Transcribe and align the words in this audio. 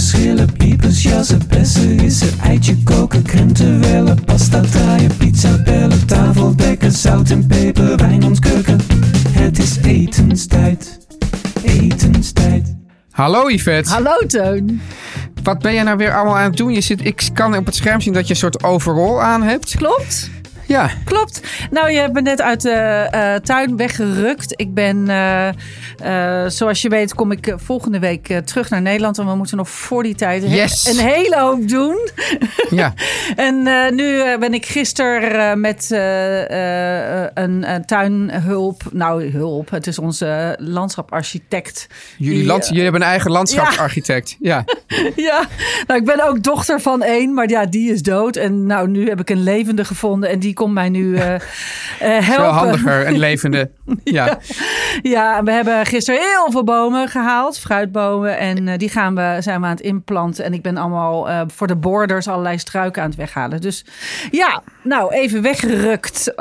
spuitjes, 0.00 0.08
schillen, 0.08 0.52
piepers, 0.52 1.02
jassen, 1.02 1.40
bessen, 1.48 1.98
rissen, 1.98 2.38
eitje 2.42 2.82
koken, 2.84 3.22
krenten 3.22 3.80
wellen, 3.80 4.24
pasta 4.24 4.60
draaien, 4.60 5.16
pizza 5.16 5.62
bellen, 5.62 6.06
tafel 6.06 6.56
dekken, 6.56 6.92
zout 6.92 7.30
en 7.30 7.46
peper, 7.46 7.96
wijn 7.96 8.24
ontkurken. 8.24 8.80
Het 9.30 9.58
is 9.58 9.76
etenstijd, 9.82 10.98
etenstijd. 11.62 12.74
Hallo 13.10 13.50
Yvette. 13.50 13.90
Hallo 13.90 14.16
Teun. 14.26 14.80
Wat 15.42 15.58
ben 15.58 15.74
jij 15.74 15.82
nou 15.82 15.96
weer 15.96 16.14
allemaal 16.14 16.36
aan 16.36 16.48
het 16.48 16.56
doen? 16.56 16.72
Je 16.72 16.80
zit, 16.80 17.04
ik 17.04 17.28
kan 17.32 17.56
op 17.56 17.66
het 17.66 17.74
scherm 17.74 18.00
zien 18.00 18.12
dat 18.12 18.26
je 18.26 18.30
een 18.30 18.38
soort 18.38 18.64
overall 18.64 19.18
aan 19.18 19.42
hebt. 19.42 19.76
Klopt? 19.76 20.30
Ja. 20.66 20.90
Klopt. 21.04 21.40
Nou, 21.70 21.90
je 21.90 21.98
hebt 21.98 22.12
me 22.12 22.20
net 22.20 22.40
uit 22.42 22.62
de 22.62 22.70
eh, 22.70 23.34
tuin 23.34 23.76
weggerukt. 23.76 24.52
Ik 24.56 24.74
ben, 24.74 25.08
eh, 25.08 25.48
eh, 26.44 26.50
zoals 26.50 26.82
je 26.82 26.88
weet, 26.88 27.14
kom 27.14 27.32
ik 27.32 27.54
volgende 27.56 27.98
week 27.98 28.40
terug 28.44 28.70
naar 28.70 28.82
Nederland. 28.82 29.18
En 29.18 29.26
we 29.26 29.34
moeten 29.34 29.56
nog 29.56 29.68
voor 29.68 30.02
die 30.02 30.14
tijd 30.14 30.42
Yes. 30.42 30.86
een 30.86 31.04
hele 31.04 31.38
hoop 31.38 31.68
doen. 31.68 32.08
Ja. 32.70 32.94
En 33.36 33.62
nu 33.94 34.38
ben 34.38 34.54
ik 34.54 34.66
gisteren 34.66 35.60
met 35.60 35.86
een, 37.34 37.82
tuinhulp. 37.86 38.82
Nou, 38.92 39.30
hulp. 39.30 39.70
Het 39.70 39.86
is 39.86 39.98
onze 39.98 40.56
landschaparchitect. 40.60 41.86
Jullie, 42.18 42.38
Die, 42.38 42.46
land, 42.46 42.66
jullie 42.66 42.82
hebben 42.82 43.00
een 43.00 43.06
eigen 43.06 43.30
landschapsarchitect. 43.30 44.36
Ja. 44.40 44.64
Ja, 45.16 45.46
nou, 45.86 46.00
ik 46.00 46.06
ben 46.06 46.28
ook 46.28 46.42
dochter 46.42 46.80
van 46.80 47.02
één, 47.02 47.34
maar 47.34 47.48
ja, 47.48 47.66
die 47.66 47.92
is 47.92 48.02
dood. 48.02 48.36
En 48.36 48.66
nou, 48.66 48.88
nu 48.88 49.08
heb 49.08 49.20
ik 49.20 49.30
een 49.30 49.42
levende 49.42 49.84
gevonden 49.84 50.30
en 50.30 50.38
die 50.38 50.54
komt 50.56 50.74
mij 50.74 50.88
nu 50.88 51.16
eh, 51.16 51.36
helpen. 51.98 52.22
Veel 52.22 52.44
handiger, 52.44 53.06
een 53.06 53.18
levende. 53.18 53.70
Ja. 54.04 54.38
Ja, 55.02 55.42
we 55.42 55.52
hebben 55.52 55.86
gisteren 55.86 56.20
heel 56.20 56.50
veel 56.50 56.64
bomen 56.64 57.08
gehaald, 57.08 57.58
fruitbomen. 57.58 58.38
En 58.38 58.68
eh, 58.68 58.78
die 58.78 58.88
gaan 58.88 59.14
we, 59.14 59.36
zijn 59.40 59.60
we 59.60 59.66
aan 59.66 59.72
het 59.72 59.80
inplanten. 59.80 60.44
En 60.44 60.52
ik 60.52 60.62
ben 60.62 60.76
allemaal 60.76 61.28
voor 61.46 61.66
de 61.66 61.76
borders 61.76 62.28
allerlei 62.28 62.58
struiken 62.58 63.02
aan 63.02 63.08
het 63.08 63.18
weghalen. 63.18 63.60
Dus 63.60 63.84
ja, 64.30 64.62
nou, 64.82 65.12
even 65.12 65.42
weggerukt 65.42 66.34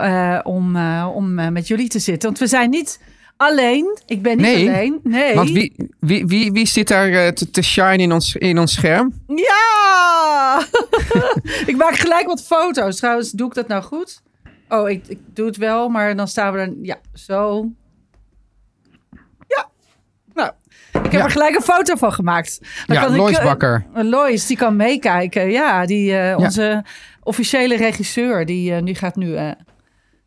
om, 0.43 0.77
om 1.05 1.33
met 1.53 1.67
jullie 1.67 1.89
te 1.89 1.99
zitten. 1.99 2.29
Want 2.29 2.39
we 2.39 2.47
zijn 2.47 2.69
niet 2.69 2.99
alleen. 3.37 3.97
Ik 4.05 4.21
ben 4.21 4.37
niet 4.37 4.45
Nee, 4.45 4.67
alleen. 4.69 4.99
Nee. 5.03 5.35
Want 5.35 5.49
wie, 5.51 5.75
wie, 5.99 6.25
wie, 6.25 6.51
wie 6.51 6.65
zit 6.67 6.87
daar 6.87 7.09
eh, 7.09 7.27
te, 7.27 7.51
te 7.51 7.61
shine 7.61 7.97
in 7.97 8.11
ons, 8.11 8.35
in 8.35 8.59
ons 8.59 8.73
scherm? 8.73 9.13
Ja! 9.27 10.65
ik 11.71 11.75
maak 11.77 11.95
gelijk 11.95 12.25
wat 12.25 12.41
foto's. 12.43 12.97
Trouwens, 12.97 13.31
doe 13.31 13.47
ik 13.47 13.53
dat 13.53 13.67
nou 13.67 13.83
goed? 13.83 14.21
Oh, 14.69 14.89
ik, 14.89 15.07
ik 15.07 15.19
doe 15.33 15.45
het 15.45 15.57
wel, 15.57 15.89
maar 15.89 16.15
dan 16.15 16.27
staan 16.27 16.53
we 16.53 16.59
er... 16.59 16.73
Ja, 16.81 16.97
zo. 17.13 17.69
Ja. 19.47 19.69
Nou, 20.33 20.51
ik 20.91 21.01
heb 21.01 21.11
Ja. 21.11 21.23
er 21.23 21.31
gelijk 21.31 21.55
een 21.55 21.61
foto 21.61 21.95
van 21.95 22.13
gemaakt. 22.13 22.59
Dan 22.87 22.95
Ja, 22.95 23.01
kan 23.03 23.11
ik, 23.11 23.17
Lois 23.19 23.37
eh, 23.37 23.43
Bakker. 23.43 23.85
Lois, 23.93 24.45
die 24.47 24.57
kan 24.57 24.75
meekijken. 24.75 25.51
Ja, 25.51 25.85
die, 25.85 26.17
eh, 26.17 26.37
onze 26.37 26.83
officiële 27.23 27.77
regisseur, 27.77 28.45
die 28.45 28.71
uh, 28.71 28.79
nu 28.81 28.93
gaat 28.93 29.15
nu... 29.15 29.37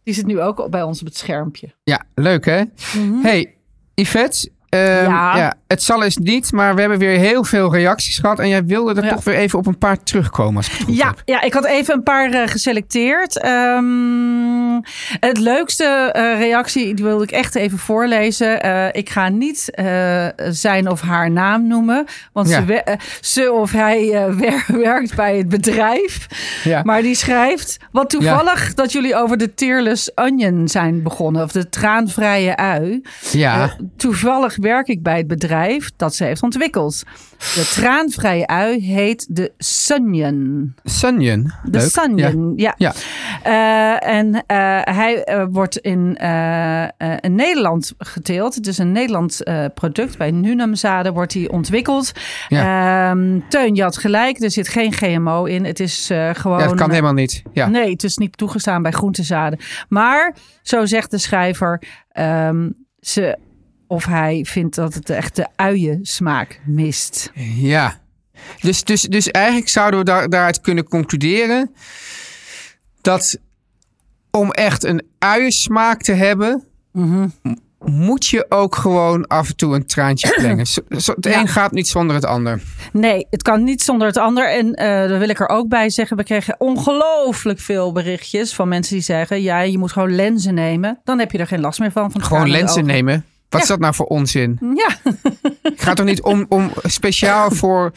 Die 0.09 0.17
zit 0.17 0.27
nu 0.27 0.41
ook 0.41 0.71
bij 0.71 0.83
ons 0.83 1.01
op 1.01 1.07
het 1.07 1.17
schermpje. 1.17 1.75
Ja, 1.85 2.05
leuk 2.15 2.45
hè? 2.45 2.63
Hey, 3.23 3.55
Yvette. 3.95 4.51
Ehm, 4.69 4.85
Ja. 5.11 5.37
ja. 5.37 5.55
het 5.67 5.83
zal 5.83 6.03
eens 6.03 6.17
niet, 6.17 6.53
maar 6.53 6.75
we 6.75 6.81
hebben 6.81 6.99
weer 6.99 7.19
heel 7.19 7.45
veel 7.45 7.73
reacties 7.75 8.19
gehad. 8.19 8.39
En 8.39 8.49
jij 8.49 8.65
wilde 8.65 8.95
er 8.95 9.05
Ja. 9.05 9.11
toch 9.15 9.25
weer 9.25 9.35
even 9.35 9.59
op 9.59 9.67
een 9.67 9.79
paar 9.79 10.03
terugkomen. 10.03 10.57
Als 10.57 10.67
ik 10.67 10.73
het 10.73 10.83
goed 10.83 10.97
Ja, 10.97 11.07
heb. 11.07 11.23
ja, 11.25 11.41
ik 11.43 11.53
had 11.53 11.65
even 11.67 11.95
een 11.95 12.03
paar 12.03 12.31
eh, 12.31 12.49
geselecteerd. 12.49 13.41
Ehm, 13.41 14.81
het 15.21 15.39
leukste 15.39 15.85
eh, 15.85 16.39
reactie, 16.39 16.95
die 16.95 17.05
wilde 17.05 17.25
ik 17.25 17.31
echt 17.31 17.55
even 17.55 17.79
voorlezen. 17.79 18.63
Eh, 18.63 18.87
ik 18.93 19.11
ga 19.11 19.29
niet 19.29 19.71
zijn 20.51 20.89
of 20.91 21.01
haar 21.01 21.31
naam 21.31 21.67
noemen. 21.67 22.05
Want 22.33 22.49
Ja. 22.49 22.65
ze, 22.67 22.97
ze 23.21 23.53
of 23.53 23.73
hij 23.73 24.27
wer- 24.37 24.65
werkt 24.83 25.15
bij 25.15 25.37
het 25.37 25.49
bedrijf. 25.49 26.27
Maar 26.83 27.03
die 27.03 27.15
schrijft... 27.15 27.77
Wat 27.93 28.11
toevallig 28.11 28.75
dat 28.75 28.93
jullie 28.93 29.17
over 29.17 29.37
de 29.37 29.55
tearless 29.55 30.11
onion 30.15 30.69
zijn 30.69 31.03
begonnen. 31.03 31.43
Of 31.43 31.53
de 31.53 31.69
traanvrije 31.69 32.57
ui. 32.57 33.03
Ja. 33.31 33.71
Toevallig 33.97 34.57
werk 34.59 34.89
ik 34.89 35.03
bij 35.03 35.17
het 35.17 35.27
bedrijf 35.27 35.91
dat 35.97 36.15
ze 36.15 36.25
heeft 36.25 36.43
ontwikkeld. 36.43 37.03
De 37.39 37.71
traanvrije 37.75 38.47
ui 38.47 38.81
heet 38.81 39.27
de 39.31 39.53
Sunyon. 39.59 40.75
Sunyon. 40.85 41.53
De 41.65 41.91
Leuk. 42.15 42.53
Ja. 42.57 42.75
Ja. 42.77 42.95
Eh, 43.43 44.09
en 44.17 44.45
eh, 44.47 44.81
hij 44.83 45.25
eh, 45.25 45.45
wordt 45.51 45.77
in, 45.77 46.17
in 47.21 47.35
Nederland 47.35 47.95
geteeld. 47.99 48.55
Het 48.55 48.67
is 48.67 48.79
een 48.79 48.93
Nederlands 48.93 49.43
product. 49.75 50.19
Bij 50.19 50.31
Nunamzaden 50.31 51.13
wordt 51.13 51.35
hij 51.35 51.49
ontwikkeld. 51.49 52.13
Ehm, 52.49 53.41
Teun, 53.49 53.75
je 53.75 53.83
had 53.83 53.97
gelijk. 53.97 54.43
Er 54.43 54.51
zit 54.51 54.69
geen 54.69 54.93
GMO 54.93 55.45
in. 55.45 55.65
Het 55.65 55.81
is 55.81 56.11
gewoon... 56.33 56.59
Ja, 56.59 56.67
dat 56.67 56.77
kan 56.77 56.91
helemaal 56.91 57.13
niet. 57.13 57.43
Ja. 57.53 57.69
Nee, 57.69 57.91
het 57.91 58.05
is 58.05 58.17
niet 58.17 58.37
toegestaan 58.37 58.83
bij 58.83 58.93
groentezaden. 58.93 59.59
Maar, 59.89 60.35
zo 60.63 60.87
zegt 60.87 61.11
de 61.11 61.19
schrijver... 61.19 61.83
ehm, 62.13 62.69
ze, 63.01 63.39
of 63.89 64.05
hij 64.05 64.45
vindt 64.49 64.75
dat 64.77 64.95
het 64.95 65.11
echt 65.11 65.37
de 65.37 65.47
uiensmaak 65.57 66.61
mist. 66.65 67.31
Ja. 67.57 68.01
Dus, 68.61 68.85
dus, 68.85 69.03
dus 69.03 69.31
eigenlijk 69.31 69.69
zouden 69.69 69.99
we 69.99 70.05
daar, 70.05 70.29
daaruit 70.29 70.61
kunnen 70.61 70.85
concluderen 70.89 71.71
dat 73.01 73.39
om 74.31 74.51
echt 74.51 74.85
een 74.85 75.03
uiensmaak 75.19 76.03
te 76.03 76.13
hebben, 76.13 76.65
Mhm. 76.93 77.29
moet 77.85 78.27
je 78.27 78.47
ook 78.49 78.75
gewoon 78.77 79.27
af 79.27 79.49
en 79.49 79.57
toe 79.57 79.75
een 79.75 79.87
traantje 79.87 80.61
zo- 80.65 80.83
Het 81.15 81.25
Ja. 81.25 81.41
een 81.41 81.49
gaat 81.49 81.73
niet 81.73 81.89
zonder 81.89 82.15
het 82.17 82.25
ander. 82.25 82.63
Nee, 82.93 83.27
het 83.31 83.43
kan 83.43 83.65
niet 83.65 83.83
zonder 83.83 84.07
het 84.07 84.17
ander. 84.17 84.51
En 84.51 84.75
eh 84.75 85.09
daar 85.09 85.19
wil 85.19 85.29
ik 85.29 85.41
er 85.41 85.49
ook 85.49 85.69
bij 85.69 85.91
zeggen. 85.91 86.17
We 86.17 86.25
kregen 86.25 86.61
ongelooflijk 86.61 87.59
veel 87.61 87.93
berichtjes 87.93 88.55
van 88.55 88.69
mensen 88.69 88.95
die 88.95 89.05
zeggen... 89.05 89.43
ja, 89.43 89.61
je 89.61 89.79
moet 89.79 89.93
gewoon 89.93 90.15
lenzen 90.15 90.55
nemen. 90.55 91.01
Dan 91.05 91.19
heb 91.19 91.33
je 91.33 91.39
er 91.39 91.47
geen 91.47 91.61
last 91.61 91.79
meer 91.81 91.93
van. 91.93 92.11
van 92.11 92.23
Gewoon 92.23 92.51
lenzen 92.51 92.71
ogen. 92.83 92.87
nemen. 92.87 93.25
Wat 93.49 93.63
is 93.63 93.69
dat 93.69 93.79
nou 93.79 93.95
voor 93.95 94.07
onzin? 94.07 94.59
Ja, 94.75 95.13
Het 95.63 95.83
gaat 95.85 95.97
toch 95.97 96.07
niet 96.07 96.23
om, 96.23 96.47
om 96.49 96.71
speciaal 96.83 97.51
voor, 97.51 97.93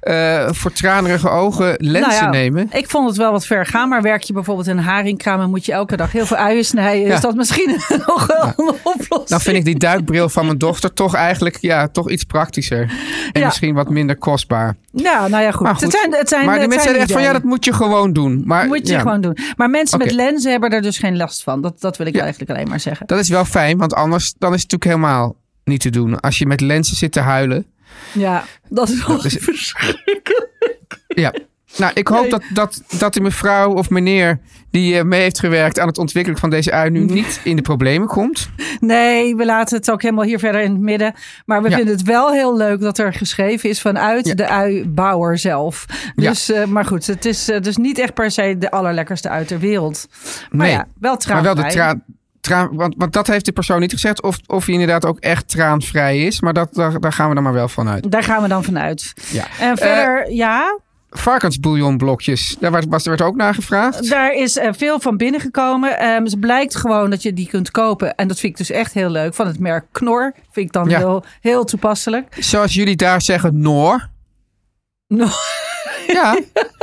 eh, 0.00 0.48
voor 0.50 0.72
tranerige 0.72 1.28
ogen 1.28 1.74
lenzen 1.78 2.10
Nou 2.10 2.24
ja, 2.24 2.30
nemen? 2.30 2.68
ik 2.72 2.90
vond 2.90 3.08
het 3.08 3.16
wel 3.16 3.32
wat 3.32 3.46
ver 3.46 3.66
gaan. 3.66 3.88
Maar 3.88 4.02
werk 4.02 4.22
je 4.22 4.32
bijvoorbeeld 4.32 4.66
in 4.66 4.78
een 4.78 4.84
haringkraam... 4.84 5.40
en 5.40 5.50
moet 5.50 5.66
je 5.66 5.72
elke 5.72 5.96
dag 5.96 6.12
heel 6.12 6.26
veel 6.26 6.36
uien 6.36 6.64
snijden... 6.64 7.06
Ja. 7.06 7.14
is 7.14 7.20
dat 7.20 7.34
misschien 7.34 7.80
nog 8.06 8.26
wel 8.26 8.52
een 8.56 8.74
oplossing. 8.82 9.26
Dan 9.28 9.40
vind 9.40 9.56
ik 9.56 9.64
die 9.64 9.78
duikbril 9.78 10.28
van 10.28 10.46
mijn 10.46 10.58
dochter 10.58 10.92
toch 10.92 11.14
eigenlijk 11.14 11.56
ja, 11.60 11.88
toch 11.88 12.10
iets 12.10 12.24
praktischer. 12.24 12.90
En 13.32 13.44
misschien 13.44 13.74
wat 13.74 13.88
minder 13.88 14.16
kostbaar. 14.16 14.76
Ja, 14.90 15.28
nou 15.28 15.42
ja, 15.42 15.50
goed. 15.50 15.60
Maar 15.60 15.74
goed. 15.74 15.82
Het 15.82 15.92
zijn, 15.92 16.12
het 16.12 16.28
zijn, 16.28 16.44
maar 16.44 16.54
die 16.54 16.62
het 16.62 16.70
mensen 16.70 16.90
zeiden 16.90 17.02
echt 17.02 17.12
van 17.12 17.22
ja, 17.22 17.32
dat 17.32 17.42
moet 17.42 17.64
je 17.64 17.72
gewoon 17.72 18.12
doen. 18.12 18.42
Maar 18.44 18.66
moet 18.66 18.88
je 18.88 18.98
gewoon 18.98 19.20
doen. 19.20 19.36
Maar 19.56 19.70
mensen 19.70 19.98
met 19.98 20.12
lenzen 20.12 20.50
hebben 20.50 20.70
er 20.70 20.82
dus 20.82 20.98
geen 20.98 21.16
last 21.16 21.42
van. 21.42 21.62
Dat, 21.62 21.80
dat 21.80 21.96
wil 21.96 22.06
ik 22.06 22.16
eigenlijk 22.16 22.50
alleen 22.50 22.68
maar 22.68 22.80
zeggen. 22.80 23.06
Dat 23.06 23.18
is 23.18 23.28
wel 23.28 23.44
fijn, 23.44 23.78
want 23.78 23.94
anders 23.94 24.34
dan 24.38 24.54
is 24.54 24.62
het 24.62 24.70
natuurlijk 24.72 25.02
helemaal 25.02 25.36
niet 25.68 25.80
te 25.80 25.90
doen. 25.90 26.20
Als 26.20 26.38
je 26.38 26.46
met 26.46 26.60
lenzen 26.60 26.96
zit 26.96 27.12
te 27.12 27.20
huilen. 27.20 27.66
Ja, 28.12 28.44
dat 28.68 28.88
is 28.88 29.06
wel 29.06 29.24
is- 29.24 29.36
verschrikkelijk. 29.40 30.46
Ja, 31.08 31.32
Nou, 31.76 31.92
ik 31.94 32.08
hoop 32.08 32.30
dat, 32.30 32.42
dat, 32.52 32.82
dat 32.98 33.12
die 33.12 33.22
mevrouw 33.22 33.72
of 33.74 33.90
meneer 33.90 34.40
die 34.70 34.98
eh, 34.98 35.04
mee 35.04 35.20
heeft 35.20 35.38
gewerkt 35.38 35.78
aan 35.78 35.86
het 35.86 35.98
ontwikkelen 35.98 36.38
van 36.38 36.50
deze 36.50 36.72
ui 36.72 36.90
nu 36.90 37.04
niet 37.04 37.40
in 37.44 37.56
de 37.56 37.62
problemen 37.62 38.08
komt. 38.08 38.48
Nee, 38.80 39.36
we 39.36 39.44
laten 39.44 39.76
het 39.78 39.90
ook 39.90 40.02
helemaal 40.02 40.24
hier 40.24 40.38
verder 40.38 40.60
in 40.60 40.70
het 40.72 40.80
midden. 40.80 41.14
Maar 41.46 41.62
we 41.62 41.68
Ja. 41.70 41.76
vinden 41.76 41.94
het 41.96 42.04
wel 42.06 42.32
heel 42.32 42.56
leuk 42.56 42.80
dat 42.80 42.98
er 42.98 43.12
geschreven 43.12 43.68
is 43.68 43.80
vanuit 43.80 44.26
Ja. 44.26 44.34
de 44.34 44.48
uibouwer 44.48 45.38
zelf. 45.38 45.86
Ja. 46.16 46.28
Dus, 46.28 46.50
eh, 46.50 46.64
maar 46.64 46.84
goed, 46.84 47.06
het 47.06 47.24
is 47.24 47.48
eh, 47.48 47.60
dus 47.60 47.76
niet 47.76 47.98
echt 47.98 48.14
per 48.14 48.30
se 48.30 48.54
de 48.58 48.70
allerlekkerste 48.70 49.28
uit 49.28 49.48
ter 49.48 49.58
wereld. 49.58 50.08
Maar 50.50 50.66
Nee. 50.66 50.70
ja, 50.76 50.86
wel 51.00 51.10
Maar 51.10 51.20
traanvrij. 51.20 51.54
wel 51.54 51.64
de 51.64 51.70
traan. 51.70 52.02
Traan, 52.40 52.68
want, 52.72 52.94
want 52.98 53.12
dat 53.12 53.26
heeft 53.26 53.44
de 53.44 53.52
persoon 53.52 53.80
niet 53.80 53.92
gezegd. 53.92 54.22
Of, 54.22 54.38
of 54.46 54.64
hij 54.64 54.74
inderdaad 54.74 55.04
ook 55.06 55.18
echt 55.18 55.48
traanvrij 55.48 56.18
is. 56.18 56.40
Maar 56.40 56.52
dat, 56.52 56.74
daar, 56.74 57.00
daar 57.00 57.12
gaan 57.12 57.28
we 57.28 57.34
dan 57.34 57.42
maar 57.42 57.52
wel 57.52 57.68
van 57.68 57.88
uit. 57.88 58.10
Daar 58.10 58.22
gaan 58.22 58.42
we 58.42 58.48
dan 58.48 58.64
vanuit. 58.64 59.12
Ja. 59.30 59.46
En 59.60 59.76
verder, 59.76 60.32
ja, 60.32 60.78
Varkensbouillonblokjes. 61.10 62.56
Daar 62.60 62.70
was, 62.70 62.84
was, 62.88 63.04
werd 63.04 63.22
ook 63.22 63.36
naar 63.36 63.54
gevraagd. 63.54 64.08
daar 64.10 64.32
is 64.32 64.56
eh, 64.56 64.72
veel 64.72 65.00
van 65.00 65.16
binnengekomen. 65.16 65.98
Ehm 65.98 66.24
het 66.24 66.40
blijkt 66.40 66.76
gewoon 66.76 67.10
dat 67.10 67.22
je 67.22 67.32
die 67.32 67.48
kunt 67.48 67.70
kopen. 67.70 68.14
En 68.14 68.28
dat 68.28 68.38
vind 68.40 68.52
ik 68.52 68.58
dus 68.58 68.70
echt 68.70 68.92
heel 68.92 69.10
leuk. 69.10 69.34
Van 69.34 69.46
het 69.46 69.58
merk 69.58 69.86
Knor. 69.92 70.34
Vind 70.50 70.66
ik 70.66 70.72
dan 70.72 70.88
Ja. 70.88 70.98
heel, 70.98 71.24
heel 71.40 71.64
toepasselijk. 71.64 72.36
Zoals 72.38 72.74
jullie 72.74 72.96
daar 72.96 73.22
zeggen, 73.22 73.60
Noor. 73.60 74.08
Ja. 76.06 76.38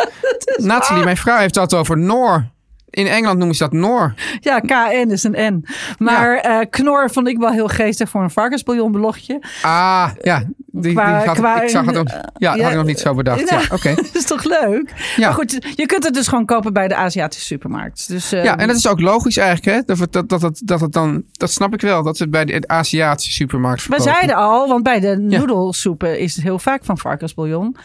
Nathalie, 0.58 1.04
mijn 1.04 1.18
vrouw, 1.18 1.38
heeft 1.38 1.54
dat 1.54 1.74
over 1.74 1.98
Noor. 1.98 2.46
In 2.90 3.08
Engeland 3.08 3.38
noemen 3.38 3.56
ze 3.56 3.64
dat 3.64 3.74
Noor. 3.74 4.14
Ja, 4.40 4.60
KN 4.60 5.10
is 5.10 5.24
een 5.24 5.54
N. 5.54 5.66
Maar 5.98 6.38
eh, 6.38 6.60
Knor 6.70 7.10
vond 7.12 7.28
ik 7.28 7.38
wel 7.38 7.52
heel 7.52 7.68
geestig 7.68 8.10
voor 8.10 8.24
een 8.24 8.32
varkensbouillonblogje. 8.32 9.42
Ah, 9.62 10.10
ja. 10.22 10.44
Die, 10.77 11.00
had, 11.00 11.38
qua- 11.38 11.62
ik 11.62 11.69
zag 11.69 11.86
het 11.86 11.95
nog, 11.95 12.07
ja, 12.38 12.51
dat 12.54 12.62
had 12.62 12.72
ik 12.72 12.77
nog 12.77 12.86
niet 12.86 13.00
zo 13.00 13.13
bedacht. 13.13 13.50
Ja, 13.50 13.62
oké. 13.72 13.95
Dat 14.06 14.10
is 14.16 14.25
toch 14.25 14.44
leuk? 14.44 14.94
Ja. 15.16 15.25
Maar 15.27 15.33
goed, 15.33 15.51
je 15.75 15.86
kunt 15.86 16.04
het 16.04 16.13
dus 16.13 16.27
gewoon 16.27 16.45
kopen 16.45 16.74
bij 16.74 16.88
de 16.88 16.95
Aziatische 16.95 17.45
supermarkt. 17.45 18.07
Dus, 18.07 18.30
Ja, 18.30 18.57
en 18.57 18.68
dat 18.68 18.75
is 18.75 18.88
ook 18.88 19.01
logisch 19.01 19.38
eigenlijk, 19.38 19.77
hè? 19.77 19.95
Dat, 19.95 20.13
dat, 20.13 20.30
dat, 20.30 20.42
het- 20.42 20.62
dat 20.63 20.81
het 20.81 20.94
dan, 20.94 21.24
dat 21.31 21.51
snap 21.51 21.74
ik 21.74 21.81
wel, 21.81 22.04
dat 22.04 22.18
ze 22.18 22.24
het 22.24 22.31
bij 22.31 22.45
de 22.45 22.63
Aziatische 22.68 23.31
supermarkt 23.31 23.80
we 23.81 23.88
verkopen. 23.88 24.13
zeiden 24.13 24.36
al, 24.36 24.68
want 24.68 24.83
bij 24.83 25.00
de 25.00 25.18
noedelsoepen 25.18 26.19
is 26.19 26.36
het 26.36 26.44
heel 26.44 26.60
vaak 26.60 26.86
van 26.86 26.98
varkensbouillon. 26.98 27.75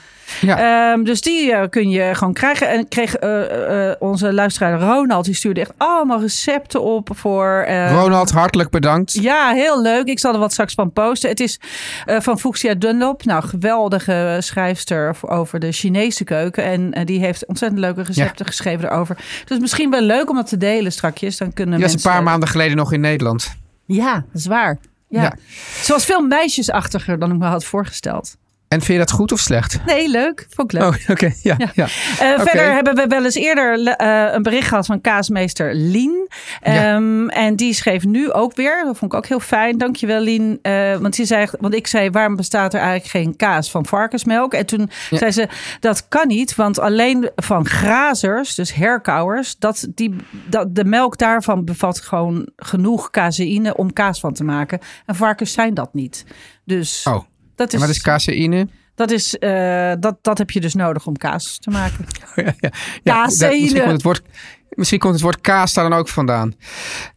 Ja. 0.41 0.91
Ehm, 0.93 1.03
dus 1.05 1.21
die 1.21 1.53
eh, 1.53 1.69
kun 1.69 1.89
je 1.91 2.15
gewoon 2.15 2.33
krijgen. 2.35 2.69
En 2.69 2.89
kreeg 2.89 3.15
eh, 3.17 3.89
eh, 3.91 3.97
onze 3.99 4.33
luisteraar 4.33 4.81
Ronald, 4.81 5.25
die 5.25 5.35
stuurde 5.35 5.61
echt 5.61 5.73
allemaal 5.77 6.21
recepten 6.21 6.83
op 6.83 7.09
voor... 7.15 7.67
Ronald, 7.91 8.31
hartelijk 8.31 8.71
bedankt. 8.71 9.13
Ja, 9.13 9.51
heel 9.53 9.83
leuk. 9.83 10.07
Ik 10.07 10.19
zal 10.19 10.33
er 10.33 10.39
wat 10.39 10.53
straks 10.53 10.75
van 10.75 10.93
posten. 10.93 11.29
Het 11.31 11.41
is 11.41 11.61
van 12.07 12.39
Fuxia 12.39 12.75
Dunlop. 12.81 13.25
Nou, 13.25 13.45
geweldige 13.45 14.37
schrijfster 14.41 15.17
over 15.21 15.61
de 15.61 15.73
Chinese 15.73 16.25
keuken. 16.25 16.65
En 16.65 16.93
eh, 16.93 17.07
die 17.07 17.21
heeft 17.21 17.47
ontzettend 17.47 17.81
leuke 17.81 18.03
recepten 18.03 18.47
geschreven 18.47 18.91
erover. 18.91 19.17
Dus 19.45 19.59
misschien 19.59 19.91
wel 19.91 20.01
leuk 20.03 20.31
om 20.31 20.37
dat 20.37 20.49
te 20.49 20.57
delen 20.57 20.93
strakjes. 20.93 21.37
Dan 21.37 21.53
kunnen 21.53 21.81
was 21.81 21.91
mensen... 21.91 22.11
een 22.11 22.15
paar 22.17 22.25
maanden 22.25 22.49
geleden 22.49 22.77
nog 22.77 22.93
in 22.93 23.01
Nederland. 23.01 23.55
Ja, 23.85 24.15
dat 24.15 24.41
is 24.41 24.47
waar. 24.47 24.79
Ja. 25.09 25.23
Ja. 25.23 25.37
Ze 25.83 25.93
was 25.93 26.05
veel 26.05 26.23
meisjesachtiger 26.23 27.19
dan 27.19 27.33
ik 27.33 27.39
me 27.39 27.47
had 27.47 27.65
voorgesteld. 27.65 28.37
En 28.71 28.81
vind 28.81 28.99
je 28.99 29.05
dat 29.05 29.11
goed 29.11 29.33
of 29.33 29.39
slecht? 29.41 29.79
Nee, 29.87 30.09
leuk. 30.09 30.47
Vond 30.51 30.73
ik 30.73 30.81
leuk. 30.81 30.89
Oh, 30.89 31.11
oké. 31.15 31.33
Ja, 31.43 31.57
ja. 31.75 31.85
Eh. 31.85 32.41
Verder 32.41 32.73
hebben 32.73 32.95
we 32.95 33.07
wel 33.07 33.25
eens 33.25 33.35
eerder 33.35 33.89
eh, 33.89 34.35
een 34.35 34.43
bericht 34.43 34.69
gehad 34.69 34.87
van 34.87 35.01
kaasmeester 35.01 35.75
Lien. 35.75 36.29
Ja. 36.63 36.95
Ehm, 36.95 37.29
En 37.29 37.57
die 37.57 37.73
schreef 37.73 38.05
nu 38.05 38.33
ook 38.33 38.55
weer. 38.57 38.83
Dat 38.85 38.99
vond 38.99 39.13
ik 39.13 39.19
ook 39.19 39.27
heel 39.27 39.41
fijn. 39.41 39.79
Dankjewel 39.79 40.21
Lien. 40.21 40.59
Eh, 40.63 40.97
want, 40.97 41.17
die 41.17 41.27
zei, 41.27 41.47
want 41.61 41.75
ik 41.75 41.87
zei, 41.87 42.11
waarom 42.11 42.37
bestaat 42.37 42.75
er 42.75 42.81
eigenlijk 42.81 43.11
geen 43.11 43.37
kaas 43.37 43.71
van 43.71 43.87
varkensmelk? 43.87 44.55
En 44.55 44.67
toen 44.67 44.91
zei 45.11 45.31
ze, 45.31 45.49
dat 45.81 46.09
kan 46.09 46.29
niet. 46.29 46.55
Want 46.55 46.79
alleen 46.79 47.31
van 47.37 47.67
grazers, 47.67 48.55
dus 48.55 48.75
herkauwers, 48.75 49.57
dat 49.59 49.87
die, 49.95 50.17
dat, 50.31 50.75
de 50.75 50.85
melk 50.85 51.19
daarvan 51.19 51.65
bevat 51.65 52.01
gewoon 52.01 52.49
genoeg 52.57 53.11
caseïne 53.11 53.77
om 53.77 53.93
kaas 53.93 54.21
van 54.21 54.33
te 54.33 54.45
maken. 54.45 54.79
En 55.07 55.15
varkens 55.15 55.53
zijn 55.53 55.75
dat 55.75 55.95
niet. 55.95 56.25
Dus 56.65 57.07
Oh, 57.09 57.25
dat 57.61 57.73
en 57.73 57.79
is, 57.81 57.87
wat 57.87 57.95
is 57.97 58.03
caseïne? 58.03 58.69
dat, 58.95 59.11
is 59.11 59.39
eh, 59.39 59.93
dat, 60.01 60.19
dat 60.23 60.39
heb 60.39 60.51
je 60.51 60.61
dus 60.61 60.75
nodig 60.75 61.07
om 61.07 61.17
kaas 61.17 61.59
te 61.59 61.71
maken. 61.71 62.07
ja, 62.35 62.55
ja. 62.61 62.71
Ja, 63.03 63.23
Caseïne. 63.23 63.51
dat- 63.51 63.61
misschien, 63.61 63.81
komt 63.81 63.93
het 63.93 64.03
woord, 64.03 64.23
misschien 64.71 64.99
komt 64.99 65.13
het 65.13 65.23
woord 65.23 65.41
kaas 65.41 65.73
daar 65.75 65.89
dan 65.89 65.99
ook 65.99 66.09
vandaan. 66.09 66.55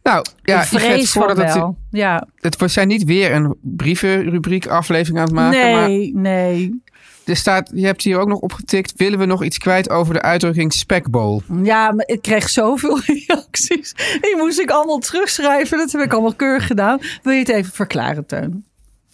Nou, 0.02 0.24
ja, 0.42 0.60
ik 0.62 0.66
vrees 0.68 1.10
voordat 1.12 1.36
het, 1.36 1.54
wel. 1.54 1.76
Ja. 1.90 2.26
het, 2.36 2.56
we 2.56 2.68
zijn 2.68 2.88
niet 2.88 3.04
weer 3.04 3.32
een 3.32 3.54
brievenrubriek 3.60 4.66
aflevering 4.66 5.18
aan 5.18 5.24
het 5.24 5.34
maken. 5.34 5.72
Maar 5.72 5.88
Nee, 5.88 6.12
nee. 6.14 6.82
er 7.24 7.36
staat, 7.36 7.70
je 7.74 7.86
hebt 7.86 8.02
hier 8.02 8.18
ook 8.18 8.28
nog 8.28 8.38
opgetikt. 8.38 8.92
Willen 8.96 9.18
we 9.18 9.24
nog 9.24 9.44
iets 9.44 9.58
kwijt 9.58 9.90
over 9.90 10.14
de 10.14 10.22
uitdrukking 10.22 10.72
spekbol? 10.72 11.42
Ja, 11.62 11.92
maar 11.92 12.06
ik 12.06 12.22
kreeg 12.22 12.48
zoveel 12.48 13.00
reacties. 13.26 13.92
Die 14.20 14.34
moest 14.36 14.60
ik 14.60 14.70
allemaal 14.70 14.98
terugschrijven. 14.98 15.78
Dat 15.78 15.92
heb 15.92 16.00
ik 16.00 16.12
allemaal 16.12 16.34
keurig 16.34 16.66
gedaan. 16.66 16.98
Wil 17.22 17.32
je 17.32 17.38
het 17.38 17.48
even 17.48 17.72
verklaren, 17.72 18.26
Teun? 18.26 18.64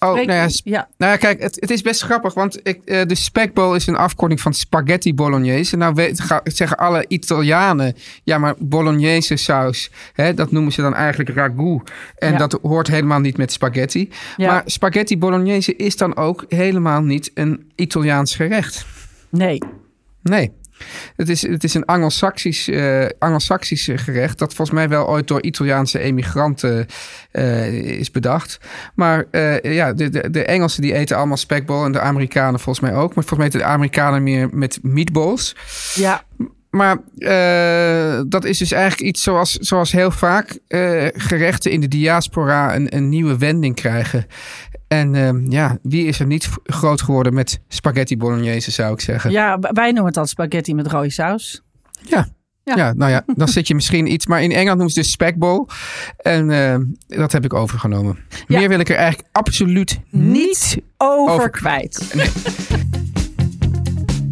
Oh, 0.04 0.14
nou 0.14 0.50
ja. 0.64 0.88
Nou 0.98 1.12
ja, 1.12 1.16
kijk, 1.16 1.42
het, 1.42 1.56
het 1.60 1.70
is 1.70 1.82
best 1.82 2.02
grappig, 2.02 2.34
want 2.34 2.60
ik, 2.62 2.80
eh, 2.84 3.06
de 3.06 3.14
spekbol 3.14 3.74
is 3.74 3.86
een 3.86 3.96
afkorting 3.96 4.40
van 4.40 4.54
spaghetti 4.54 5.14
bolognese. 5.14 5.76
Nou 5.76 5.94
weet, 5.94 6.20
ga, 6.20 6.40
zeggen 6.44 6.76
alle 6.76 7.04
Italianen, 7.08 7.94
ja, 8.24 8.38
maar 8.38 8.54
bolognese 8.58 9.36
saus, 9.36 9.90
hè, 10.12 10.34
dat 10.34 10.50
noemen 10.52 10.72
ze 10.72 10.82
dan 10.82 10.94
eigenlijk 10.94 11.30
ragout. 11.30 11.90
En 12.18 12.32
Ja. 12.32 12.38
dat 12.38 12.58
hoort 12.62 12.86
helemaal 12.88 13.20
niet 13.20 13.36
met 13.36 13.52
spaghetti. 13.52 14.10
Maar 14.36 14.62
spaghetti 14.66 15.18
bolognese 15.18 15.76
is 15.76 15.96
dan 15.96 16.16
ook 16.16 16.44
helemaal 16.48 17.02
niet 17.02 17.30
een 17.34 17.70
Italiaans 17.74 18.36
gerecht. 18.36 18.86
Nee. 19.30 19.62
Nee. 20.22 20.52
Het 21.16 21.28
is, 21.28 21.42
het 21.42 21.64
is 21.64 21.74
een 21.74 21.84
Anglo-Saxisch 21.84 22.68
eh, 22.68 23.06
Anglo-Saxisch 23.18 23.88
gerecht 23.94 24.38
dat 24.38 24.54
volgens 24.54 24.76
mij 24.76 24.88
wel 24.88 25.08
ooit 25.08 25.28
door 25.28 25.42
Italiaanse 25.42 25.98
emigranten 25.98 26.86
eh, 27.30 27.72
is 27.72 28.10
bedacht. 28.10 28.58
Maar 28.94 29.24
eh, 29.30 29.74
ja, 29.74 29.92
de, 29.92 30.08
de, 30.08 30.30
de 30.30 30.44
Engelsen 30.44 30.82
die 30.82 30.94
eten 30.94 31.16
allemaal 31.16 31.36
spekbol 31.36 31.84
en 31.84 31.92
de 31.92 32.00
Amerikanen 32.00 32.60
volgens 32.60 32.90
mij 32.90 32.98
ook. 32.98 33.14
Maar 33.14 33.24
volgens 33.24 33.38
mij 33.38 33.46
eten 33.46 33.58
de 33.58 33.64
Amerikanen 33.64 34.22
meer 34.22 34.48
met 34.52 34.78
meatballs. 34.82 35.56
Ja. 35.94 36.24
Maar 36.70 36.98
eh, 37.18 38.20
dat 38.26 38.44
is 38.44 38.58
dus 38.58 38.72
eigenlijk 38.72 39.02
iets 39.02 39.22
zoals, 39.22 39.52
zoals 39.52 39.92
heel 39.92 40.10
vaak 40.10 40.58
eh, 40.68 41.06
gerechten 41.12 41.70
in 41.70 41.80
de 41.80 41.88
diaspora 41.88 42.74
een, 42.74 42.96
een 42.96 43.08
nieuwe 43.08 43.38
wending 43.38 43.74
krijgen. 43.74 44.26
En 44.88 45.14
eh, 45.14 45.30
ja, 45.48 45.78
wie 45.82 46.06
is 46.06 46.20
er 46.20 46.26
niet 46.26 46.48
groot 46.64 47.02
geworden 47.02 47.34
met 47.34 47.60
spaghetti 47.68 48.16
bolognese, 48.16 48.70
zou 48.70 48.92
ik 48.92 49.00
zeggen. 49.00 49.30
ja, 49.30 49.58
wij 49.58 49.86
noemen 49.86 50.06
het 50.06 50.16
al 50.16 50.26
spaghetti 50.26 50.74
met 50.74 50.86
rode 50.86 51.10
saus. 51.10 51.62
Ja. 52.00 52.28
Ja. 52.64 52.76
Ja. 52.76 52.92
nou 52.92 53.10
ja, 53.10 53.24
dan 53.36 53.48
zit 53.48 53.66
je 53.68 53.74
misschien 53.74 54.12
iets. 54.12 54.26
Maar 54.26 54.42
in 54.42 54.50
Engeland 54.50 54.76
noemen 54.76 54.90
ze 54.90 55.00
dus 55.00 55.10
spekbol. 55.10 55.68
En 56.16 56.50
eh, 56.50 56.76
dat 57.18 57.32
heb 57.32 57.44
ik 57.44 57.54
overgenomen. 57.54 58.18
Ja. 58.46 58.58
Meer 58.58 58.68
wil 58.68 58.80
ik 58.80 58.88
er 58.88 58.96
eigenlijk 58.96 59.28
absoluut 59.32 60.00
niet. 60.10 60.76
Over, 60.96 61.34
Over- 61.34 61.50
kwijt. 61.50 62.14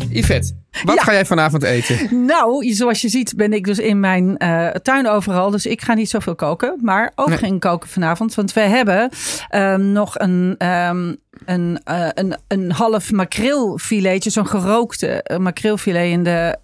Yvette, 0.09 0.55
wat 0.85 0.95
Ja. 0.95 1.03
ga 1.03 1.13
jij 1.13 1.25
vanavond 1.27 1.63
eten? 1.63 2.25
Nou, 2.27 2.73
zoals 2.73 3.01
je 3.01 3.09
ziet 3.09 3.37
ben 3.37 3.53
ik 3.53 3.65
dus 3.65 3.79
in 3.79 4.01
mijn 4.01 4.37
eh, 4.37 4.67
tuin 4.69 5.09
overal. 5.09 5.51
Dus 5.51 5.67
ik 5.67 5.83
ga 5.83 5.95
niet 5.95 6.11
zoveel 6.11 6.35
koken. 6.35 6.79
Maar 6.83 7.13
ook 7.15 7.29
Nee. 7.29 7.39
geen 7.39 7.59
koken 7.59 7.89
vanavond. 7.89 8.35
Want 8.35 8.53
wij 8.53 8.69
hebben 8.69 9.11
ehm, 9.49 9.93
nog 9.93 10.19
een, 10.19 10.55
ehm, 10.59 11.15
een, 11.45 11.81
eh, 11.85 12.09
een, 12.15 12.37
een 12.49 12.73
half 12.73 13.13
makreelfiletje. 13.13 14.31
Zo'n 14.31 14.47
gerookte 14.47 15.23
eh, 15.23 15.37
makreelfilet 15.39 16.11
in 16.11 16.23
de 16.25 16.57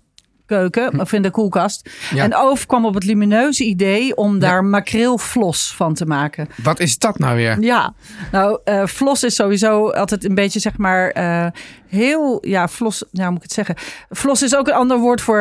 keuken. 0.47 1.01
Of 1.01 1.13
in 1.13 1.23
de 1.23 1.31
koelkast. 1.31 1.91
Ja. 2.15 2.23
En 2.23 2.37
Oof 2.37 2.67
kwam 2.67 2.85
op 2.87 2.95
het 2.95 3.05
lumineuze 3.05 3.65
idee 3.65 4.17
om 4.17 4.39
daar 4.39 4.65
makreelflos 4.65 5.73
van 5.77 5.95
te 5.95 6.07
maken. 6.07 6.49
Wat 6.63 6.81
is 6.81 6.99
dat 6.99 7.19
nou 7.19 7.37
weer? 7.37 7.61
Ja, 7.61 7.95
nou, 8.33 8.59
eh 8.65 8.87
flos 8.87 9.23
is 9.23 9.35
sowieso 9.35 9.91
altijd 9.91 10.25
een 10.25 10.35
beetje, 10.35 10.61
zeg 10.61 10.77
maar, 10.79 11.11
heel, 11.95 12.39
ja, 12.41 12.69
flos, 12.69 13.05
nou 13.11 13.29
moet 13.29 13.37
ik 13.37 13.43
het 13.43 13.53
zeggen. 13.53 13.75
Flos 14.11 14.43
is 14.43 14.57
ook 14.57 14.69
een 14.69 14.75
ander 14.75 14.99
woord 14.99 15.21
voor 15.21 15.39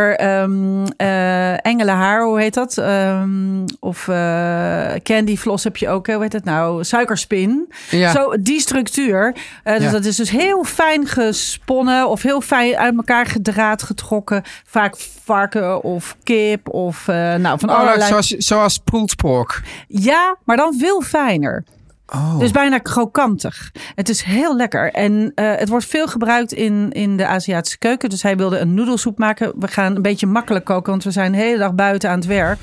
eh, 0.98 1.66
engelenhaar, 1.66 2.24
hoe 2.24 2.40
heet 2.40 2.54
dat? 2.54 2.78
Ehm, 2.78 3.66
of 3.80 4.08
eh 4.08 4.94
candy 5.04 5.38
floss 5.38 5.64
heb 5.64 5.78
je 5.78 5.90
ook, 5.90 6.08
hoe 6.08 6.22
heet 6.22 6.34
het 6.34 6.44
nou? 6.44 6.84
Suikerspin. 6.84 7.72
Ja. 7.90 8.12
Zo, 8.12 8.36
die 8.40 8.60
structuur. 8.60 9.36
Eh, 9.64 9.74
dus 9.74 9.84
Ja. 9.84 9.92
dat 9.92 10.06
is 10.06 10.16
dus 10.16 10.30
heel 10.30 10.64
fijn 10.64 11.08
gesponnen 11.08 12.10
of 12.10 12.22
heel 12.22 12.42
fijn 12.42 12.76
uit 12.78 12.96
elkaar 12.96 13.26
gedraad 13.26 13.84
getrokken. 13.84 14.42
Vaak 14.66 14.96
varken 15.24 15.84
of 15.84 16.16
kip 16.24 16.70
of 16.70 17.08
uh, 17.08 17.16
nou, 17.36 17.60
van 17.60 17.70
Oh, 17.70 17.76
allerlei. 17.80 18.08
zoals, 18.10 18.28
zoals 18.28 18.78
pulled 18.78 19.16
pork. 19.16 19.62
Ja, 19.88 20.36
maar 20.44 20.58
dan 20.58 20.76
veel 20.78 21.02
fijner. 21.02 21.64
Oh. 22.08 22.40
Dus 22.40 22.52
bijna 22.52 22.78
krokantig. 22.78 23.72
Het 23.96 24.10
is 24.10 24.22
heel 24.22 24.56
lekker. 24.56 24.92
En 24.92 25.14
uh, 25.14 25.56
het 25.56 25.70
wordt 25.70 25.86
veel 25.86 26.08
gebruikt 26.08 26.52
in, 26.52 26.92
in 26.92 27.18
de 27.18 27.26
Aziatische 27.26 27.78
keuken. 27.78 28.10
Dus 28.10 28.24
hij 28.24 28.38
wilde 28.38 28.58
een 28.58 28.74
noedelsoep 28.74 29.18
maken. 29.18 29.54
We 29.60 29.68
gaan 29.68 29.96
een 29.96 30.02
beetje 30.02 30.28
makkelijk 30.28 30.66
koken, 30.66 30.92
want 30.92 31.04
we 31.04 31.12
zijn 31.12 31.32
de 31.32 31.38
hele 31.38 31.58
dag 31.58 31.74
buiten 31.74 32.10
aan 32.10 32.16
het 32.18 32.26
werk. 32.28 32.60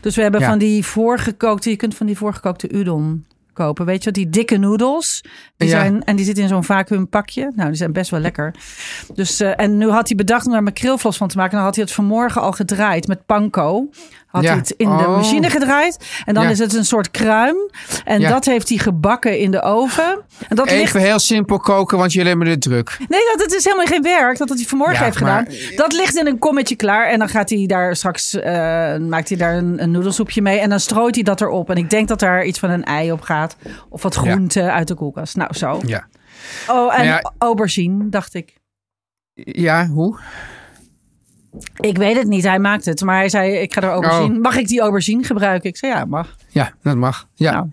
Dus 0.00 0.16
we 0.16 0.22
hebben 0.22 0.40
Ja. 0.40 0.48
van 0.48 0.58
die 0.58 0.84
voorgekookte, 0.86 1.70
je 1.70 1.76
kunt 1.76 1.94
van 1.96 2.06
die 2.06 2.16
voorgekookte 2.16 2.74
udon 2.74 3.24
kopen. 3.52 3.84
Weet 3.86 3.98
je 3.98 4.04
wat, 4.04 4.14
die 4.14 4.30
dikke 4.30 4.56
noedels. 4.56 5.20
Die 5.56 5.68
Ja. 5.68 5.80
zijn, 5.80 6.04
en 6.04 6.16
die 6.16 6.24
zitten 6.24 6.42
in 6.42 6.48
zo'n 6.48 6.64
vacuümpakje. 6.64 7.50
Nou, 7.54 7.68
die 7.68 7.76
zijn 7.76 7.92
best 7.92 8.10
wel 8.10 8.20
lekker. 8.20 8.54
Dus, 9.14 9.40
eh, 9.40 9.52
en 9.60 9.78
nu 9.78 9.88
had 9.88 10.08
hij 10.08 10.16
bedacht 10.16 10.46
om 10.46 10.52
daar 10.52 10.62
makreelvlos 10.62 11.16
van 11.16 11.28
te 11.28 11.36
maken. 11.36 11.54
Dan 11.56 11.64
had 11.64 11.74
hij 11.74 11.84
het 11.84 11.92
vanmorgen 11.92 12.40
al 12.40 12.52
gedraaid 12.52 13.06
met 13.06 13.26
panko. 13.26 13.88
Had 14.30 14.42
Ja. 14.42 14.48
hij 14.48 14.58
het 14.58 14.70
in 14.70 14.88
de 14.88 14.92
Oh. 15.06 15.16
machine 15.16 15.50
gedraaid. 15.50 16.22
En 16.24 16.34
dan 16.34 16.42
Ja. 16.44 16.50
is 16.50 16.58
het 16.58 16.74
een 16.74 16.84
soort 16.84 17.10
kruim. 17.10 17.56
En 18.04 18.20
Ja. 18.20 18.28
dat 18.28 18.44
heeft 18.44 18.68
hij 18.68 18.78
gebakken 18.78 19.38
in 19.38 19.50
de 19.50 19.62
oven. 19.62 20.20
En 20.48 20.56
dat 20.56 20.70
ligt 20.70 20.82
Even 20.82 21.00
heel 21.00 21.18
simpel 21.18 21.58
koken, 21.58 21.98
want 21.98 22.12
jullie 22.12 22.28
hebben 22.28 22.48
het 22.48 22.60
druk. 22.62 22.96
Nee, 22.98 23.20
dat 23.36 23.42
het 23.42 23.52
is 23.54 23.64
helemaal 23.64 23.86
geen 23.86 24.02
werk. 24.02 24.38
Dat 24.38 24.48
had 24.48 24.58
hij 24.58 24.66
vanmorgen 24.66 25.04
heeft 25.04 25.20
maar- 25.20 25.44
gedaan. 25.46 25.76
Dat 25.76 25.92
ligt 25.92 26.16
in 26.16 26.26
een 26.26 26.38
kommetje 26.38 26.76
klaar. 26.76 27.08
En 27.10 27.18
dan 27.18 27.28
gaat 27.28 27.50
hij 27.50 27.66
daar 27.66 27.96
straks, 27.96 28.34
eh, 28.34 28.52
maakt 28.96 29.28
hij 29.28 29.38
daar 29.38 29.54
een, 29.56 29.82
een 29.82 29.90
noedelsoepje 29.90 30.42
mee. 30.42 30.58
En 30.58 30.68
dan 30.70 30.80
strooit 30.80 31.14
hij 31.14 31.24
dat 31.24 31.40
erop. 31.40 31.70
En 31.70 31.76
ik 31.76 31.90
denk 31.90 32.08
dat 32.08 32.18
daar 32.20 32.44
iets 32.44 32.58
van 32.58 32.70
een 32.70 32.84
ei 32.84 33.12
op 33.12 33.20
gaat. 33.20 33.56
Of 33.88 34.02
wat 34.02 34.14
groente 34.14 34.70
uit 34.70 34.88
de 34.88 34.94
koelkast. 34.94 35.36
Nou, 35.36 35.54
zo. 35.54 35.80
Ja. 35.86 36.06
Oh, 36.68 36.92
en 36.98 37.06
Nou 37.06 37.18
ja. 37.20 37.32
aubergine, 37.38 38.08
dacht 38.08 38.34
ik. 38.34 38.58
Ja, 39.34 39.86
hoe? 39.86 40.18
Ik 41.76 41.96
weet 41.96 42.16
het 42.16 42.26
niet, 42.26 42.44
hij 42.44 42.58
maakt 42.58 42.84
het. 42.84 43.00
Maar 43.00 43.16
hij 43.16 43.28
zei, 43.28 43.52
ik 43.52 43.74
ga 43.74 43.80
er 43.80 43.88
aubergine. 43.88 44.34
Oh. 44.34 44.42
Mag 44.42 44.56
ik 44.56 44.68
die 44.68 44.80
aubergine 44.80 45.24
gebruiken? 45.24 45.70
Ik 45.70 45.76
zei, 45.76 45.92
ja, 45.92 46.04
mag. 46.04 46.36
Ja, 46.48 46.72
dat 46.82 46.96
mag. 46.96 47.28
Ja. 47.34 47.52
Nou. 47.52 47.68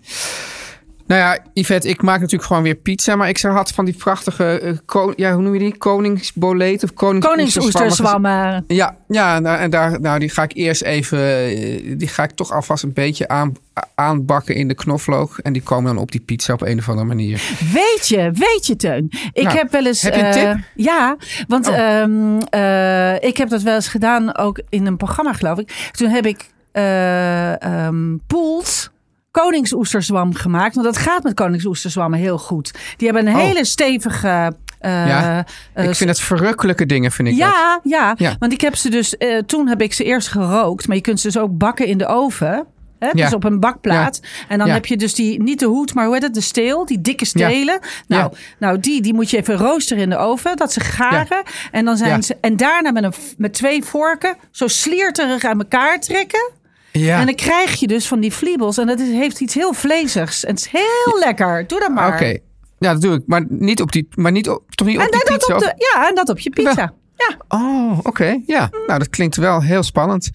Nou 1.08 1.20
ja, 1.20 1.38
Yvette, 1.52 1.88
ik 1.88 2.02
maak 2.02 2.16
natuurlijk 2.20 2.48
gewoon 2.48 2.62
weer 2.62 2.74
pizza. 2.74 3.16
Maar 3.16 3.28
ik 3.28 3.40
had 3.40 3.70
van 3.70 3.84
die 3.84 3.94
prachtige, 3.94 4.60
eh, 4.60 5.08
ja, 5.16 5.32
hoe 5.32 5.42
noem 5.42 5.52
je 5.52 5.58
die? 5.58 5.76
Koningsboleet 5.78 6.82
of 6.82 6.92
koningsoesterzwammen. 6.94 8.64
Ja, 8.66 8.96
ja 9.08 9.38
nou, 9.38 9.58
en 9.58 9.70
daar, 9.70 10.00
nou, 10.00 10.18
die 10.18 10.28
ga 10.28 10.42
ik 10.42 10.52
eerst 10.54 10.82
even, 10.82 11.18
eh, 11.18 11.98
die 11.98 12.08
ga 12.08 12.22
ik 12.22 12.30
toch 12.30 12.52
alvast 12.52 12.82
een 12.82 12.92
beetje 12.92 13.28
aan, 13.28 13.52
aanbakken 13.94 14.54
in 14.54 14.68
de 14.68 14.74
knoflook. 14.74 15.38
En 15.42 15.52
die 15.52 15.62
komen 15.62 15.94
dan 15.94 16.02
op 16.02 16.10
die 16.12 16.20
pizza 16.20 16.52
op 16.52 16.62
een 16.62 16.78
of 16.78 16.88
andere 16.88 17.06
manier. 17.06 17.42
Weet 17.72 18.08
je, 18.08 18.30
weet 18.34 18.66
je, 18.66 18.76
Teun. 18.76 19.08
Ik 19.32 19.44
Nou, 19.44 19.56
heb 19.56 19.72
wel 19.72 19.86
eens. 19.86 20.02
heb 20.02 20.14
je 20.14 20.20
een 20.20 20.26
eh, 20.26 20.50
tip? 20.52 20.58
ja, 20.74 21.16
want 21.48 21.68
Oh. 21.68 21.78
ehm, 21.78 22.38
eh, 22.50 23.28
ik 23.28 23.36
heb 23.36 23.48
dat 23.48 23.62
wel 23.62 23.74
eens 23.74 23.88
gedaan, 23.88 24.36
ook 24.36 24.60
in 24.68 24.86
een 24.86 24.96
programma, 24.96 25.32
geloof 25.32 25.58
ik. 25.58 25.90
Toen 25.92 26.08
heb 26.08 26.26
ik 26.26 26.50
eh 26.72 27.62
ehm, 27.62 28.16
Poels 28.26 28.90
koningsoesterzwam 29.30 30.34
gemaakt. 30.34 30.74
Want 30.74 30.86
dat 30.86 30.96
gaat 30.96 31.22
met 31.22 31.34
koningsoesterzwammen 31.34 32.18
heel 32.18 32.38
goed. 32.38 32.72
Die 32.96 33.08
hebben 33.08 33.26
een 33.26 33.34
Oh. 33.34 33.40
hele 33.42 33.64
stevige. 33.64 34.52
eh, 34.78 34.90
Ja, 35.06 35.44
eh, 35.72 35.88
ik 35.88 35.94
vind 35.94 36.10
het 36.10 36.20
verrukkelijke 36.20 36.86
dingen, 36.86 37.12
vind 37.12 37.28
ik 37.28 37.38
dat. 37.38 37.48
ja, 37.48 37.80
ja, 37.82 38.14
Ja. 38.16 38.36
want 38.38 38.52
ik 38.52 38.60
heb 38.60 38.76
ze 38.76 38.90
dus. 38.90 39.16
eh, 39.16 39.38
toen 39.38 39.68
heb 39.68 39.80
ik 39.82 39.92
ze 39.92 40.04
eerst 40.04 40.28
gerookt, 40.28 40.86
maar 40.86 40.96
je 40.96 41.02
kunt 41.02 41.20
ze 41.20 41.26
dus 41.26 41.38
ook 41.38 41.58
bakken 41.58 41.86
in 41.86 41.98
de 41.98 42.06
oven. 42.06 42.66
Hè? 42.98 43.06
Ja. 43.06 43.12
Dus 43.12 43.34
op 43.34 43.44
een 43.44 43.60
bakplaat. 43.60 44.20
En 44.48 44.58
dan 44.58 44.66
Ja. 44.66 44.72
heb 44.72 44.86
je 44.86 44.96
dus 44.96 45.14
die, 45.14 45.42
niet 45.42 45.58
de 45.58 45.66
hoed, 45.66 45.94
maar 45.94 46.04
hoe 46.04 46.14
heet 46.14 46.22
het? 46.22 46.34
De 46.34 46.40
steel, 46.40 46.86
die 46.86 47.00
dikke 47.00 47.24
stelen. 47.24 47.78
Nou, 48.06 48.22
Ja. 48.32 48.38
nou 48.58 48.80
die, 48.80 49.02
die 49.02 49.14
moet 49.14 49.30
je 49.30 49.36
even 49.36 49.56
roosteren 49.56 50.02
in 50.02 50.10
de 50.10 50.16
oven, 50.16 50.56
dat 50.56 50.72
ze 50.72 50.80
garen. 50.80 51.42
En, 51.70 51.84
dan 51.84 51.96
zijn 51.96 52.10
Ja. 52.10 52.20
ze, 52.20 52.36
en 52.40 52.56
daarna 52.56 52.90
met, 52.90 53.02
een, 53.04 53.12
met 53.36 53.52
twee 53.54 53.84
vorken 53.84 54.36
zo 54.50 54.66
slierterig 54.66 55.44
aan 55.44 55.58
elkaar 55.58 56.00
trekken. 56.00 56.50
Ja. 56.98 57.18
En 57.20 57.26
dan 57.26 57.34
krijg 57.34 57.80
je 57.80 57.86
dus 57.86 58.08
van 58.08 58.20
die 58.20 58.32
vliebels. 58.32 58.78
En 58.78 58.86
dat 58.86 59.00
is, 59.00 59.08
heeft 59.10 59.40
iets 59.40 59.54
heel 59.54 59.72
vleesigs. 59.72 60.44
En 60.44 60.50
het 60.54 60.60
is 60.60 60.68
heel 60.70 61.18
lekker. 61.18 61.66
Doe 61.66 61.80
dat 61.80 61.90
maar. 61.90 62.12
Oké. 62.14 62.36
Ja, 62.78 62.92
dat 62.92 63.00
doe 63.02 63.14
ik. 63.14 63.22
Maar 63.26 63.44
niet 63.48 63.80
op 63.80 63.92
die, 63.92 64.08
maar 64.14 64.32
niet 64.32 64.48
op, 64.48 64.62
toch 64.74 64.86
niet 64.86 64.96
op 64.96 65.02
En 65.02 65.10
die 65.10 65.20
dat 65.24 65.38
pizza? 65.38 65.54
op 65.54 65.60
de, 65.60 65.72
ja, 65.94 66.08
en 66.08 66.14
dat 66.14 66.28
op 66.28 66.38
je 66.38 66.50
pizza. 66.50 66.92
Ja. 67.16 67.36
Oh, 67.48 67.98
oké. 68.02 68.40
Ja, 68.46 68.68
nou 68.86 68.98
dat 68.98 69.08
klinkt 69.10 69.36
wel 69.36 69.62
heel 69.62 69.82
spannend. 69.82 70.30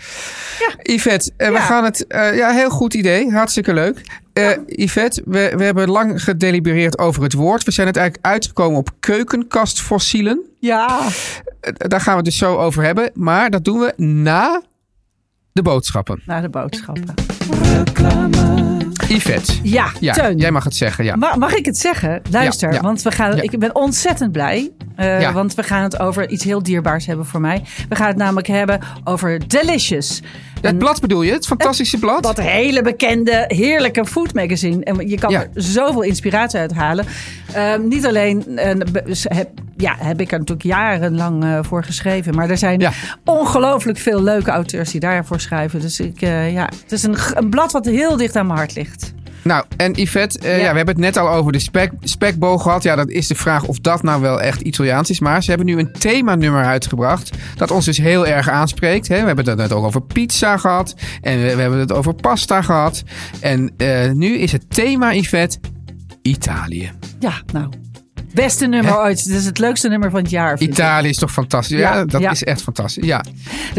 Ja. 0.60 0.94
Yvette, 0.94 1.32
eh, 1.38 1.50
we 1.52 1.58
gaan 1.58 1.84
het... 1.84 2.08
eh, 2.08 2.38
ja, 2.38 2.50
heel 2.52 2.70
goed 2.70 2.94
idee. 2.94 3.32
Hartstikke 3.32 3.74
leuk. 3.74 4.22
Eh 4.34 4.50
Yvette, 4.66 5.22
we, 5.26 5.54
we 5.58 5.64
hebben 5.64 5.90
lang 5.90 6.24
gedelibereerd 6.24 7.00
over 7.00 7.24
het 7.24 7.34
woord. 7.34 7.64
We 7.64 7.72
zijn 7.72 7.88
het 7.88 7.98
eigenlijk 7.98 8.26
uitgekomen 8.28 8.78
op 8.78 8.90
keukenkastfossielen. 9.00 10.42
Ja. 10.60 11.00
Daar 11.78 12.02
gaan 12.02 12.12
we 12.12 12.18
het 12.18 12.26
dus 12.26 12.38
zo 12.38 12.58
over 12.58 12.84
hebben. 12.84 13.12
Maar 13.14 13.50
dat 13.50 13.66
doen 13.66 13.80
we 13.80 13.94
na 13.98 14.62
de 15.54 15.62
boodschappen. 15.62 16.22
Naar 16.26 16.42
de 16.42 16.50
boodschappen. 16.50 17.14
Yvette. 19.08 19.54
Ja, 19.64 19.92
Ja, 20.00 20.14
Teun. 20.14 20.38
jij 20.38 20.52
mag 20.52 20.64
het 20.64 20.76
zeggen. 20.76 21.04
Ja. 21.06 21.16
Ma- 21.16 21.36
Mag 21.36 21.54
ik 21.54 21.66
het 21.66 21.78
zeggen? 21.78 22.22
Luister, 22.32 22.70
Ja, 22.70 22.76
ja. 22.76 22.82
want 22.82 23.02
we 23.02 23.12
gaan, 23.12 23.38
ik 23.42 23.60
ben 23.60 23.76
ontzettend 23.76 24.32
blij. 24.32 24.72
eh. 24.96 25.32
Want 25.34 25.56
we 25.56 25.64
gaan 25.64 25.84
het 25.84 26.00
over 26.00 26.30
iets 26.30 26.44
heel 26.44 26.64
dierbaars 26.64 27.06
hebben 27.06 27.26
voor 27.26 27.42
mij. 27.42 27.64
We 27.90 27.96
gaan 27.96 28.08
het 28.08 28.18
namelijk 28.18 28.48
hebben 28.48 28.80
over 29.04 29.48
Delicious. 29.48 30.22
Het 30.70 30.78
blad 30.78 31.02
bedoel 31.02 31.22
je? 31.22 31.32
Het 31.32 31.46
fantastische 31.46 31.98
blad? 32.00 32.24
Dat 32.24 32.40
hele 32.42 32.82
bekende, 32.82 33.44
heerlijke 33.48 34.06
food 34.06 34.34
magazine. 34.34 34.84
En 34.84 35.08
je 35.10 35.18
kan 35.18 35.32
Ja. 35.32 35.40
er 35.42 35.50
zoveel 35.54 36.02
inspiratie 36.02 36.60
uit 36.60 36.74
halen. 36.74 37.06
Ehm, 37.54 37.88
niet 37.88 38.06
alleen 38.06 38.44
heb, 39.24 39.50
ja, 39.78 39.96
heb 39.98 40.22
ik 40.22 40.32
er 40.32 40.38
natuurlijk 40.40 40.68
jarenlang 40.68 41.44
eh, 41.44 41.60
voor 41.62 41.84
geschreven. 41.84 42.36
Maar 42.36 42.50
er 42.50 42.58
zijn 42.58 42.80
Ja. 42.80 42.92
ongelooflijk 43.26 43.98
veel 43.98 44.24
leuke 44.24 44.52
auteurs 44.52 44.92
die 44.92 45.00
daarvoor 45.00 45.40
schrijven. 45.40 45.82
Dus 45.82 46.00
ik, 46.00 46.22
eh, 46.22 46.54
ja, 46.54 46.70
het 46.82 46.92
is 46.92 47.04
een, 47.04 47.16
een 47.34 47.50
blad 47.50 47.72
wat 47.72 47.86
heel 47.86 48.18
dicht 48.18 48.36
aan 48.36 48.46
mijn 48.46 48.58
hart 48.58 48.76
ligt. 48.76 49.14
Nou, 49.44 49.66
en 49.78 49.94
Yvette, 49.94 50.40
eh, 50.40 50.58
ja. 50.58 50.64
Ja. 50.64 50.70
we 50.72 50.78
hebben 50.78 50.96
het 50.96 51.04
net 51.04 51.18
al 51.18 51.30
over 51.30 51.52
de 51.52 51.60
spek, 51.60 51.92
spekboog 52.00 52.62
gehad. 52.62 52.84
Ja, 52.84 52.96
dat 52.96 53.10
is 53.10 53.28
de 53.28 53.36
vraag 53.36 53.64
of 53.64 53.80
dat 53.80 54.04
nou 54.04 54.22
wel 54.22 54.42
echt 54.42 54.62
Italiaans 54.62 55.10
is. 55.10 55.20
Maar 55.20 55.44
ze 55.44 55.50
hebben 55.50 55.68
nu 55.68 55.80
een 55.80 55.92
themanummer 55.92 56.64
uitgebracht 56.66 57.32
dat 57.56 57.72
ons 57.72 57.86
dus 57.86 57.98
heel 57.98 58.28
erg 58.28 58.50
aanspreekt. 58.50 59.08
Hè? 59.08 59.20
We 59.20 59.26
hebben 59.26 59.46
het 59.46 59.58
net 59.58 59.72
ook 59.72 59.86
over 59.86 60.02
pizza 60.02 60.58
gehad 60.58 60.96
en 61.22 61.42
we, 61.42 61.56
we 61.56 61.62
hebben 61.62 61.80
het 61.80 61.92
over 61.92 62.14
pasta 62.14 62.62
gehad. 62.62 63.04
En 63.40 63.74
eh, 63.78 64.12
nu 64.12 64.38
is 64.38 64.52
het 64.52 64.66
thema, 64.70 65.14
Yvette, 65.14 65.60
Italië. 66.22 66.92
Ja, 67.20 67.34
nou. 67.52 67.70
Beste 68.34 68.66
nummer 68.68 68.98
ooit. 68.98 69.26
Dit 69.28 69.36
is 69.36 69.46
het 69.46 69.60
leukste 69.60 69.90
nummer 69.90 70.10
van 70.12 70.20
het 70.22 70.30
jaar. 70.30 70.54
ik. 70.54 70.60
Italië 70.60 71.10
is 71.10 71.18
toch 71.18 71.32
fantastisch? 71.32 71.80
Ja, 71.80 71.94
Ja, 71.96 72.06
dat 72.06 72.22
ja. 72.22 72.32
is 72.32 72.44
echt 72.44 72.62
fantastisch. 72.62 73.06
Ja. 73.06 73.18
Er 73.18 73.24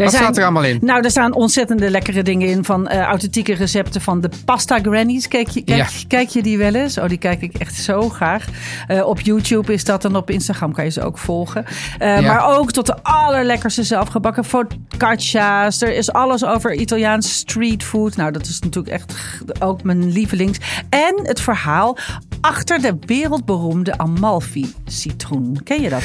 Wat 0.03 0.11
zijn- 0.11 0.23
staat 0.23 0.37
er 0.37 0.43
allemaal 0.43 0.63
in? 0.63 0.77
Nou, 0.81 1.03
er 1.03 1.09
staan 1.09 1.33
ontzettende 1.33 1.89
lekkere 1.89 2.23
dingen 2.23 2.47
in. 2.47 2.63
Van 2.65 2.87
eh, 2.87 3.01
authentieke 3.01 3.53
recepten 3.53 4.01
van 4.01 4.21
de 4.21 4.29
pasta 4.45 4.79
grannies. 4.81 5.27
Kijk 5.27 5.47
je, 5.49 5.63
kijk, 5.63 5.77
Ja. 5.79 5.87
kijk 6.07 6.29
je 6.29 6.41
die 6.43 6.57
wel 6.57 6.73
eens? 6.75 6.97
Oh, 6.97 7.07
die 7.09 7.17
kijk 7.17 7.41
ik 7.41 7.53
echt 7.57 7.75
zo 7.75 8.09
graag. 8.09 8.45
Eh, 8.87 9.05
op 9.05 9.19
YouTube 9.19 9.73
is 9.73 9.83
dat 9.83 10.05
en 10.05 10.15
op 10.15 10.29
Instagram 10.29 10.73
kan 10.73 10.83
je 10.85 10.91
ze 10.91 11.01
ook 11.03 11.17
volgen. 11.17 11.65
Eh. 11.99 12.19
Maar 12.19 12.57
ook 12.57 12.71
tot 12.71 12.85
de 12.85 13.03
allerlekkerste 13.03 13.83
zelfgebakken 13.83 14.43
focaccia's. 14.45 15.81
Er 15.81 15.95
is 15.95 16.11
alles 16.11 16.45
over 16.45 16.73
Italiaans 16.73 17.33
streetfood. 17.37 18.15
Nou, 18.15 18.31
dat 18.31 18.45
is 18.45 18.59
natuurlijk 18.59 18.93
echt 18.93 19.13
ook 19.59 19.83
mijn 19.83 20.11
lievelings. 20.11 20.57
En 20.89 21.19
het 21.23 21.41
verhaal 21.41 21.97
achter 22.45 22.81
de 22.81 22.97
wereldberoemde 23.05 23.97
Amalfi-citroen. 23.97 25.59
Ken 25.63 25.81
je 25.81 25.89
dat? 25.89 26.03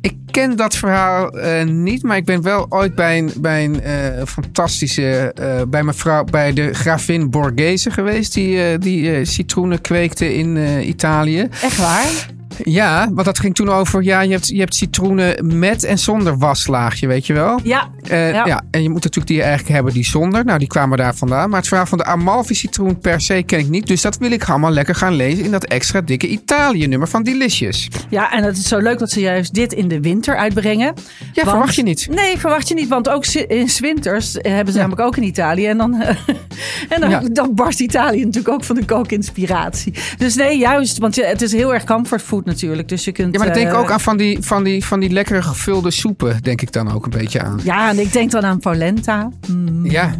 Ik 0.00 0.16
ken 0.30 0.56
dat 0.56 0.76
verhaal 0.76 1.30
eh, 1.30 1.64
niet, 1.64 2.02
maar 2.02 2.16
ik 2.16 2.24
ben 2.24 2.42
wel 2.42 2.66
ooit 2.68 2.94
bij 2.94 3.18
een, 3.18 3.32
bij 3.36 3.64
een 3.64 3.82
eh, 3.82 4.26
fantastische, 4.26 5.32
eh, 5.32 5.62
bij 5.68 5.82
mevrouw, 5.82 6.24
bij 6.24 6.52
de 6.52 6.74
gravin 6.74 7.30
Borghese 7.30 7.90
geweest, 7.90 8.34
die, 8.34 8.78
die 8.78 9.24
citroenen 9.24 9.80
kweekte 9.80 10.34
in 10.34 10.56
Italië. 10.88 11.48
Echt 11.62 11.76
waar? 11.76 12.35
Ja, 12.64 13.08
want 13.12 13.26
dat 13.26 13.38
ging 13.38 13.54
toen 13.54 13.68
over, 13.68 14.02
ja, 14.02 14.20
je 14.20 14.30
hebt, 14.32 14.48
je 14.48 14.58
hebt 14.58 14.74
citroenen 14.74 15.58
met 15.58 15.84
en 15.84 15.98
zonder 15.98 16.38
waslaagje, 16.38 17.06
weet 17.06 17.26
je 17.26 17.32
wel? 17.32 17.60
Ja. 17.62 17.88
Eh, 18.02 18.32
ja. 18.32 18.46
Ja. 18.46 18.62
en 18.70 18.82
je 18.82 18.88
moet 18.88 19.02
natuurlijk 19.04 19.26
die 19.26 19.42
eigenlijk 19.42 19.74
hebben 19.74 19.92
die 19.92 20.04
zonder. 20.04 20.44
Nou, 20.44 20.58
die 20.58 20.68
kwamen 20.68 20.98
daar 20.98 21.14
vandaan. 21.14 21.48
Maar 21.50 21.58
het 21.58 21.68
verhaal 21.68 21.86
van 21.86 21.98
de 21.98 22.04
Amalfi 22.04 22.54
citroen 22.54 22.98
per 22.98 23.20
se 23.20 23.42
ken 23.46 23.58
ik 23.58 23.68
niet. 23.68 23.86
Dus 23.86 24.00
dat 24.02 24.16
wil 24.18 24.30
ik 24.30 24.48
allemaal 24.48 24.70
lekker 24.70 24.94
gaan 24.94 25.14
lezen 25.14 25.44
in 25.44 25.50
dat 25.50 25.64
extra 25.64 26.00
dikke 26.00 26.28
Italië 26.28 26.86
nummer 26.86 27.08
van 27.08 27.22
Delicious. 27.22 27.88
Ja, 28.10 28.32
en 28.32 28.42
het 28.44 28.56
is 28.56 28.68
zo 28.68 28.78
leuk 28.78 28.98
dat 28.98 29.10
ze 29.10 29.20
juist 29.20 29.54
dit 29.54 29.72
in 29.72 29.88
de 29.88 30.00
winter 30.00 30.36
uitbrengen. 30.36 30.94
Ja, 31.32 31.42
verwacht 31.44 31.74
je 31.74 31.82
niet. 31.82 32.06
Nee, 32.10 32.38
verwacht 32.38 32.68
je 32.68 32.74
niet. 32.74 32.88
Want 32.88 33.08
ook 33.08 33.26
in 33.26 33.68
winters 33.80 34.32
hebben 34.40 34.72
ze 34.72 34.78
Ja. 34.78 34.86
namelijk 34.86 35.00
ook 35.00 35.16
in 35.16 35.22
Italië. 35.22 35.66
En 35.66 35.78
dan, 35.78 36.02
en 36.88 37.00
dan, 37.00 37.10
Ja. 37.10 37.20
dan 37.32 37.54
barst 37.54 37.80
Italië 37.80 38.24
natuurlijk 38.24 38.54
ook 38.54 38.64
van 38.64 38.76
de 38.76 38.84
kookinspiratie. 38.84 39.92
Dus 40.18 40.34
nee, 40.34 40.58
juist. 40.58 40.98
Want 40.98 41.16
het 41.16 41.42
is 41.42 41.52
heel 41.52 41.74
erg 41.74 41.84
comfortfood 41.84 42.44
natuurlijk. 42.46 42.88
Dus 42.88 43.04
je 43.04 43.12
kunt... 43.12 43.32
Ja, 43.32 43.38
maar 43.38 43.46
dan 43.48 43.56
denk 43.56 43.68
ik 43.68 43.74
eh, 43.74 43.80
ook 43.80 43.90
aan 43.90 44.00
van 44.00 44.16
die, 44.16 44.38
van, 44.40 44.64
die, 44.64 44.84
van 44.84 45.00
die 45.00 45.10
lekkere 45.10 45.42
gevulde 45.42 45.90
soepen, 45.90 46.42
denk 46.42 46.62
ik 46.62 46.72
dan 46.72 46.92
ook 46.92 47.04
een 47.04 47.10
beetje 47.10 47.42
aan. 47.42 47.60
Ja, 47.64 47.88
en 47.90 47.98
ik 47.98 48.12
denk 48.12 48.30
dan 48.30 48.44
aan 48.44 48.58
polenta. 48.58 49.30
Mm, 49.48 49.86
Ja, 49.90 50.14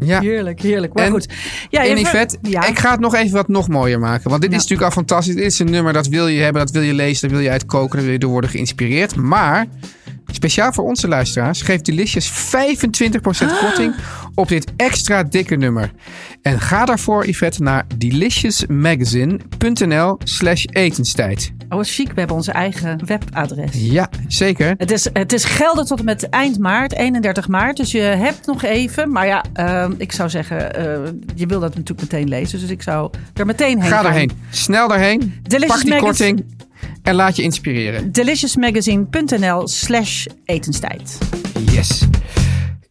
ja. 0.00 0.20
Heerlijk, 0.20 0.60
heerlijk. 0.60 0.94
Maar 0.94 1.04
En- 1.04 1.10
goed. 1.10 1.28
Ja, 1.70 1.86
en 1.86 1.98
Yvette, 1.98 2.38
ja. 2.42 2.66
ik 2.66 2.78
ga 2.78 2.90
het 2.90 3.00
nog 3.00 3.14
even 3.14 3.32
wat 3.32 3.48
nog 3.48 3.68
mooier 3.68 3.98
maken. 3.98 4.30
Want 4.30 4.42
dit 4.42 4.50
is 4.50 4.56
natuurlijk 4.56 4.84
al 4.88 4.90
fantastisch. 4.90 5.34
Dit 5.34 5.44
is 5.44 5.58
een 5.58 5.70
nummer 5.70 5.92
dat 5.92 6.06
wil 6.06 6.26
je 6.26 6.40
hebben, 6.40 6.62
dat 6.64 6.70
wil 6.74 6.82
je 6.82 6.94
lezen, 6.94 7.28
daar 7.28 7.36
wil 7.36 7.46
je 7.46 7.50
uitkoken, 7.52 7.96
daar 7.96 8.02
wil 8.04 8.12
je 8.12 8.18
door 8.18 8.30
worden 8.30 8.50
geïnspireerd. 8.50 9.16
Maar 9.16 9.66
speciaal 10.32 10.72
voor 10.72 10.84
onze 10.84 11.08
luisteraars 11.08 11.62
geeft 11.62 11.84
Delicious 11.84 12.30
25% 12.30 13.50
Ah. 13.50 13.58
korting 13.60 13.94
op 14.34 14.48
dit 14.48 14.72
extra 14.76 15.22
dikke 15.22 15.56
nummer. 15.56 15.90
En 16.42 16.60
ga 16.60 16.84
daarvoor, 16.84 17.26
Yvette, 17.26 17.62
naar 17.62 17.84
deliciousmagazine.nl 17.96 20.16
slash 20.24 20.64
etenstijd. 20.64 21.52
Oh, 21.68 21.76
wat 21.76 21.88
chic. 21.88 22.06
We 22.08 22.18
hebben 22.18 22.36
onze 22.36 22.52
eigen 22.52 23.06
webadres. 23.06 23.70
Ja, 23.72 24.08
zeker. 24.28 24.74
Het 24.76 24.90
is, 24.90 25.08
het 25.12 25.32
is 25.32 25.44
geldig 25.44 25.86
tot 25.86 25.98
en 25.98 26.04
met 26.04 26.28
eind 26.28 26.58
maart, 26.58 26.92
31 26.92 27.48
maart. 27.48 27.76
Dus 27.76 27.92
je 27.92 28.00
hebt 28.00 28.46
nog 28.46 28.62
even. 28.62 29.12
Maar 29.12 29.26
ja, 29.26 29.44
ehm, 29.52 29.92
ik 29.96 30.12
zou 30.12 30.30
zeggen, 30.30 30.74
eh, 30.74 31.12
je 31.34 31.46
wil 31.46 31.60
dat 31.60 31.74
natuurlijk 31.74 32.00
meteen 32.12 32.28
lezen. 32.28 32.60
Dus 32.60 32.70
ik 32.70 32.82
zou 32.82 33.10
er 33.34 33.46
meteen 33.46 33.80
heen 33.80 33.90
Ga 33.90 33.96
gaan. 33.96 34.06
erheen. 34.06 34.30
Snel 34.50 34.88
daarheen. 34.88 35.34
Delicious 35.42 35.82
Pak 35.82 35.90
die 35.90 36.00
Magazine. 36.00 36.34
korting 36.34 36.56
en 37.02 37.14
laat 37.14 37.36
je 37.36 37.42
inspireren. 37.42 38.12
Deliciousmagazine.nl 38.12 39.68
slash 39.68 40.26
etenstijd. 40.44 41.18
Yes. 41.72 42.06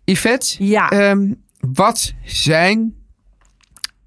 Yvette, 0.05 0.55
Ja. 0.65 0.89
ehm, 0.89 1.33
wat 1.59 2.13
zijn 2.23 2.93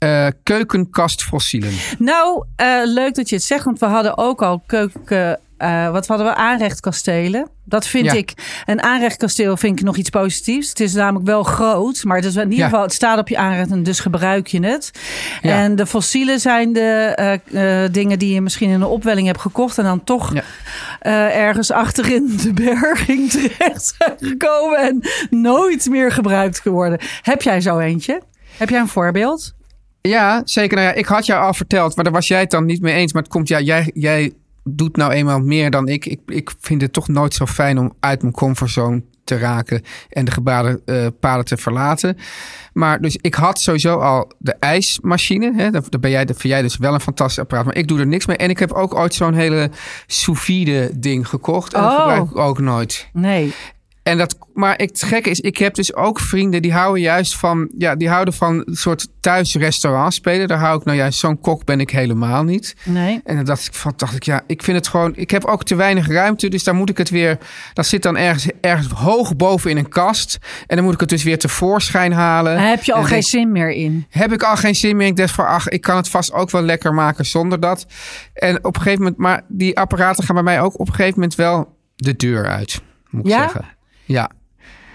eh, 0.00 0.26
keukenkastfossielen? 0.42 1.73
Nou, 1.99 2.45
eh, 2.57 2.80
leuk 2.85 3.14
dat 3.14 3.28
je 3.28 3.35
het 3.35 3.45
zegt, 3.45 3.64
want 3.64 3.78
we 3.78 3.87
hadden 3.87 4.19
ook 4.19 4.42
al 4.42 4.62
keuken. 4.66 5.38
eh, 5.57 5.90
wat 5.90 6.07
hadden 6.07 6.26
we? 6.26 6.35
Aanrechtkastelen. 6.35 7.49
Dat 7.64 7.87
vind 7.87 8.04
Ja. 8.04 8.12
ik. 8.12 8.33
Een 8.66 8.83
aanrechtkasteel 8.83 9.57
vind 9.57 9.78
ik 9.78 9.85
nog 9.85 9.97
iets 9.97 10.11
positiefs. 10.11 10.69
Het 10.69 10.80
is 10.80 10.92
namelijk 10.92 11.26
wel 11.26 11.42
groot, 11.42 12.04
maar 12.04 12.16
het 12.16 12.25
is 12.25 12.35
in 12.37 12.42
ieder 12.42 12.59
Ja. 12.59 12.64
geval, 12.64 12.83
het 12.83 12.92
staat 12.92 13.19
op 13.19 13.28
je 13.28 13.37
aanrecht 13.37 13.71
en 13.71 13.83
dus 13.83 14.00
gebruik 14.00 14.47
je 14.47 14.66
het. 14.66 14.90
Ja. 15.42 15.59
En 15.62 15.76
de 15.76 15.87
fossielen 15.87 16.40
zijn 16.40 16.73
de 16.73 17.88
dingen 17.92 18.19
die 18.19 18.35
je 18.35 18.40
misschien 18.40 18.69
in 18.69 18.75
een 18.80 18.87
opwelling 18.87 19.26
hebt 19.26 19.40
gekocht 19.40 19.78
en 19.78 19.85
dan 19.85 20.04
toch 20.04 20.33
ergens 21.00 21.71
achterin 21.71 22.37
de 22.42 22.52
berging 22.52 23.30
terecht 23.30 23.95
zijn 23.99 24.16
gekomen 24.19 24.78
en 24.78 25.00
nooit 25.30 25.87
meer 25.88 26.12
gebruikt 26.12 26.61
geworden. 26.61 26.99
Heb 27.23 27.42
jij 27.42 27.61
zo 27.61 27.78
eentje? 27.78 28.21
Heb 28.57 28.69
jij 28.69 28.80
een 28.80 28.88
voorbeeld? 28.88 29.54
Ja, 30.02 30.42
zeker. 30.45 30.76
Nou 30.76 30.88
ja, 30.88 30.95
ik 30.95 31.07
had 31.07 31.26
jou 31.26 31.45
al 31.45 31.54
verteld, 31.54 31.95
maar 31.95 32.04
daar 32.04 32.12
was 32.14 32.28
jij 32.28 32.40
het 32.40 32.50
dan 32.50 32.64
niet 32.64 32.80
mee 32.80 32.95
eens. 32.95 33.12
Maar 33.12 33.23
het 33.23 33.30
komt, 33.33 33.49
ja, 33.49 33.61
jij, 33.61 33.90
jij 33.95 34.33
doet 34.64 34.97
nou 34.97 35.12
eenmaal 35.12 35.40
meer 35.40 35.71
dan 35.71 35.88
ik. 35.88 36.07
ik. 36.07 36.21
Ik 36.26 36.50
vind 36.61 36.83
het 36.83 36.92
toch 36.92 37.09
nooit 37.09 37.35
zo 37.35 37.47
fijn 37.47 37.78
om 37.78 37.92
uit 38.00 38.23
mijn 38.23 38.35
comfortzone 38.35 39.02
te 39.25 39.38
raken 39.38 39.83
en 40.09 40.25
de 40.25 40.30
gebaden 40.30 40.80
eh, 40.85 41.07
paden 41.21 41.45
te 41.45 41.57
verlaten. 41.57 42.16
Maar 42.73 43.00
dus 43.00 43.16
ik 43.21 43.35
had 43.35 43.61
sowieso 43.61 43.97
al 43.99 44.33
de 44.38 44.54
ijsmachine. 44.61 45.52
Hè? 45.57 45.71
Daar, 45.71 45.83
ben 46.00 46.11
jij, 46.11 46.25
dat 46.25 46.37
vind 46.37 46.52
jij 46.52 46.62
dus 46.62 46.76
wel 46.76 46.95
een 46.95 47.00
fantastisch 47.00 47.38
apparaat. 47.38 47.64
Maar 47.64 47.76
ik 47.76 47.88
doe 47.88 47.99
er 47.99 48.07
niks 48.07 48.26
mee. 48.26 48.37
En 48.37 48.50
ik 48.50 48.59
heb 48.59 48.73
ook 48.73 48.95
ooit 48.95 49.14
zo'n 49.14 49.35
hele 49.35 49.71
sous 50.07 50.40
vide 50.40 50.90
ding 50.99 51.28
gekocht. 51.28 51.75
En 51.75 51.83
dat 51.83 51.90
Oh. 51.90 51.99
gebruik 51.99 52.30
ik 52.30 52.37
ook 52.37 52.59
nooit. 52.61 53.09
Nee. 53.12 53.52
En 54.02 54.19
dat, 54.19 54.38
maar 54.54 54.75
het 54.76 55.02
gekke 55.02 55.30
is, 55.30 55.40
ik 55.40 55.57
heb 55.57 55.75
dus 55.75 55.95
ook 55.95 56.21
vrienden 56.21 56.62
die 56.62 56.73
houden 56.73 57.02
juist 57.02 57.37
van, 57.37 57.69
ja, 57.78 57.95
die 57.97 58.09
houden 58.09 58.35
van 58.35 58.62
een 58.66 58.76
soort 58.76 59.09
thuisrestaurant 59.21 60.14
spelen. 60.14 60.49
Daar 60.49 60.59
hou 60.59 60.78
ik 60.78 60.85
nou 60.85 60.97
juist, 60.99 61.19
zo'n 61.19 61.40
kok 61.40 61.64
ben 61.64 61.80
ik 61.80 61.90
helemaal 61.90 62.42
niet. 62.45 62.76
Nee. 62.85 63.21
En 63.25 63.37
dan 63.37 63.45
dacht 63.45 63.66
ik, 63.66 63.75
van, 63.75 63.92
dacht 63.97 64.14
ik, 64.16 64.23
ja, 64.23 64.42
ik 64.47 64.62
vind 64.62 64.76
het 64.76 64.88
gewoon, 64.88 65.12
ik 65.16 65.30
heb 65.30 65.45
ook 65.45 65.64
te 65.64 65.75
weinig 65.75 66.09
ruimte, 66.09 66.49
dus 66.49 66.64
daar 66.64 66.75
moet 66.75 66.90
ik 66.90 66.99
het 66.99 67.11
weer, 67.11 67.38
dat 67.73 67.87
zit 67.87 68.02
dan 68.02 68.16
ergens, 68.16 68.47
ergens 68.61 68.88
hoog 68.88 69.37
boven 69.37 69.71
in 69.71 69.76
een 69.76 69.88
kast. 69.88 70.38
En 70.66 70.76
dan 70.76 70.85
moet 70.85 70.95
ik 70.95 71.00
het 71.00 71.09
dus 71.09 71.23
weer 71.23 71.38
tevoorschijn 71.38 72.12
halen. 72.12 72.57
Daar 72.57 72.69
heb 72.69 72.83
je 72.85 72.92
al 72.92 72.99
En 72.99 73.04
geen 73.04 73.12
denk- 73.14 73.28
zin 73.30 73.52
meer 73.52 73.71
in. 73.71 74.07
heb 74.11 74.33
ik 74.33 74.42
al 74.42 74.57
geen 74.57 74.75
zin 74.75 74.97
meer. 74.97 75.07
Ik 75.07 75.16
dacht 75.16 75.35
van, 75.35 75.47
ach, 75.47 75.69
ik 75.69 75.80
kan 75.80 75.97
het 75.97 76.09
vast 76.09 76.33
ook 76.33 76.50
wel 76.50 76.62
lekker 76.62 76.95
maken 76.95 77.26
zonder 77.26 77.61
dat. 77.61 77.87
En 78.35 78.64
op 78.64 78.76
een 78.76 78.83
gegeven 78.83 79.02
moment, 79.02 79.21
maar 79.21 79.42
die 79.49 79.78
apparaten 79.78 80.25
gaan 80.25 80.35
bij 80.35 80.45
mij 80.45 80.61
ook 80.61 80.78
op 80.80 80.88
een 80.88 80.95
gegeven 80.95 81.14
moment 81.21 81.35
wel 81.35 81.76
de 81.97 82.16
deur 82.16 82.47
uit, 82.47 82.80
moet 83.11 83.25
ik 83.25 83.30
Ja? 83.30 83.38
zeggen. 83.38 83.78
Ja, 84.12 84.30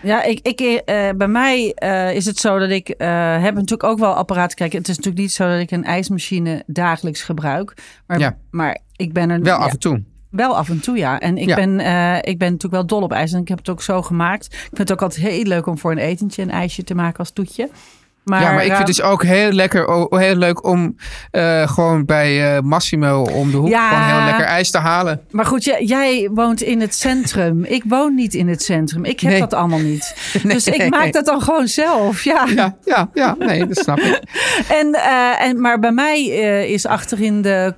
Ja, 0.01 0.23
ik, 0.23 0.39
ik, 0.41 0.59
eh, 0.59 1.09
bij 1.17 1.27
mij 1.27 1.71
eh, 1.73 2.15
is 2.15 2.25
het 2.25 2.37
zo 2.37 2.59
dat 2.59 2.69
ik 2.69 2.89
eh, 2.89 3.07
heb 3.41 3.53
natuurlijk 3.53 3.83
ook 3.83 3.99
wel 3.99 4.13
apparaten. 4.13 4.57
Kijk, 4.57 4.73
het 4.73 4.87
is 4.87 4.95
natuurlijk 4.95 5.23
niet 5.23 5.31
zo 5.31 5.47
dat 5.49 5.59
ik 5.59 5.71
een 5.71 5.83
ijsmachine 5.83 6.63
dagelijks 6.67 7.21
gebruik. 7.21 7.73
Maar, 8.07 8.19
Ja. 8.19 8.37
maar 8.51 8.79
ik 8.95 9.13
ben 9.13 9.29
er 9.29 9.41
wel 9.41 9.57
ja, 9.57 9.63
af 9.65 9.71
en 9.71 9.79
toe. 9.79 10.03
wel 10.29 10.57
af 10.57 10.69
en 10.69 10.79
toe, 10.79 10.97
ja. 10.97 11.19
En 11.19 11.37
ik, 11.37 11.47
Ja. 11.47 11.55
ben, 11.55 11.71
ik 12.23 12.37
ben 12.37 12.51
natuurlijk 12.51 12.73
wel 12.73 12.85
dol 12.85 13.01
op 13.01 13.11
ijs. 13.11 13.31
En 13.33 13.41
ik 13.41 13.47
heb 13.47 13.57
het 13.57 13.69
ook 13.69 13.81
zo 13.81 14.01
gemaakt. 14.01 14.45
Ik 14.45 14.59
vind 14.59 14.77
het 14.77 14.91
ook 14.91 15.01
altijd 15.01 15.21
heel 15.27 15.43
leuk 15.43 15.65
om 15.65 15.77
voor 15.77 15.91
een 15.91 15.97
etentje 15.97 16.41
een 16.41 16.51
ijsje 16.51 16.83
te 16.83 16.95
maken 16.95 17.19
als 17.19 17.31
toetje. 17.31 17.69
Maar, 18.25 18.41
ja, 18.41 18.51
maar 18.51 18.55
ik 18.55 18.59
vind 18.61 18.71
eh, 18.71 18.77
het 18.77 18.87
dus 18.87 19.01
ook 19.01 19.23
heel 19.23 19.51
lekker, 19.51 20.07
heel 20.09 20.35
leuk 20.35 20.65
om 20.65 20.95
eh, 21.31 21.67
gewoon 21.67 22.05
bij 22.05 22.55
eh, 22.55 22.61
Massimo 22.61 23.21
om 23.21 23.51
de 23.51 23.57
hoek 23.57 23.67
Ja. 23.69 23.89
gewoon 23.89 24.17
heel 24.17 24.25
lekker 24.25 24.45
ijs 24.45 24.71
te 24.71 24.77
halen. 24.77 25.21
Maar 25.31 25.45
goed, 25.45 25.63
jij, 25.63 25.83
jij 25.83 26.29
woont 26.33 26.61
in 26.61 26.81
het 26.81 26.95
centrum. 26.95 27.63
Ik 27.63 27.83
woon 27.87 28.15
niet 28.15 28.33
in 28.33 28.47
het 28.47 28.63
centrum. 28.63 29.05
Ik 29.05 29.19
heb 29.19 29.31
Nee. 29.31 29.39
dat 29.39 29.53
allemaal 29.53 29.79
niet. 29.79 30.15
Nee. 30.43 30.53
Dus 30.53 30.67
ik 30.67 30.89
maak 30.89 31.13
dat 31.13 31.25
dan 31.25 31.41
gewoon 31.41 31.67
zelf. 31.67 32.23
Ja. 32.23 32.47
Ja, 32.55 32.75
ja, 32.85 33.09
ja, 33.13 33.35
nee, 33.39 33.67
dat 33.67 33.77
snap 33.77 33.99
ik. 33.99 34.19
En, 34.79 34.93
en, 35.39 35.61
maar 35.61 35.79
bij 35.79 35.91
mij 35.91 36.21
is 36.67 36.85
achterin 36.85 37.41
de 37.41 37.73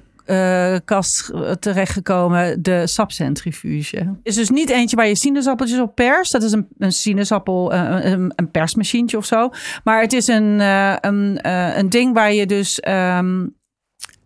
kast 0.86 1.32
terechtgekomen 1.60 2.62
de 2.62 2.88
sapcentrifuge. 2.88 4.16
Is 4.24 4.36
dus 4.36 4.50
niet 4.50 4.70
eentje 4.70 4.96
waar 4.96 5.08
je 5.08 5.16
sinaasappeltjes 5.16 5.80
op 5.80 5.96
perst. 5.96 6.32
Dat 6.32 6.44
is 6.44 6.52
een, 6.52 6.68
een 6.78 6.92
sinaasappel, 6.92 7.74
eh, 7.74 8.12
een, 8.12 8.34
een 8.36 8.52
persmachientje 8.52 9.18
of 9.18 9.26
zo. 9.26 9.50
Maar 9.84 10.02
het 10.02 10.14
is 10.14 10.28
een, 10.28 10.60
eh, 10.60 10.96
een, 11.02 11.40
eh, 11.42 11.78
een 11.78 11.90
ding 11.90 12.14
waar 12.14 12.34
je 12.34 12.46
dus... 12.46 12.80
ehm, 12.80 13.46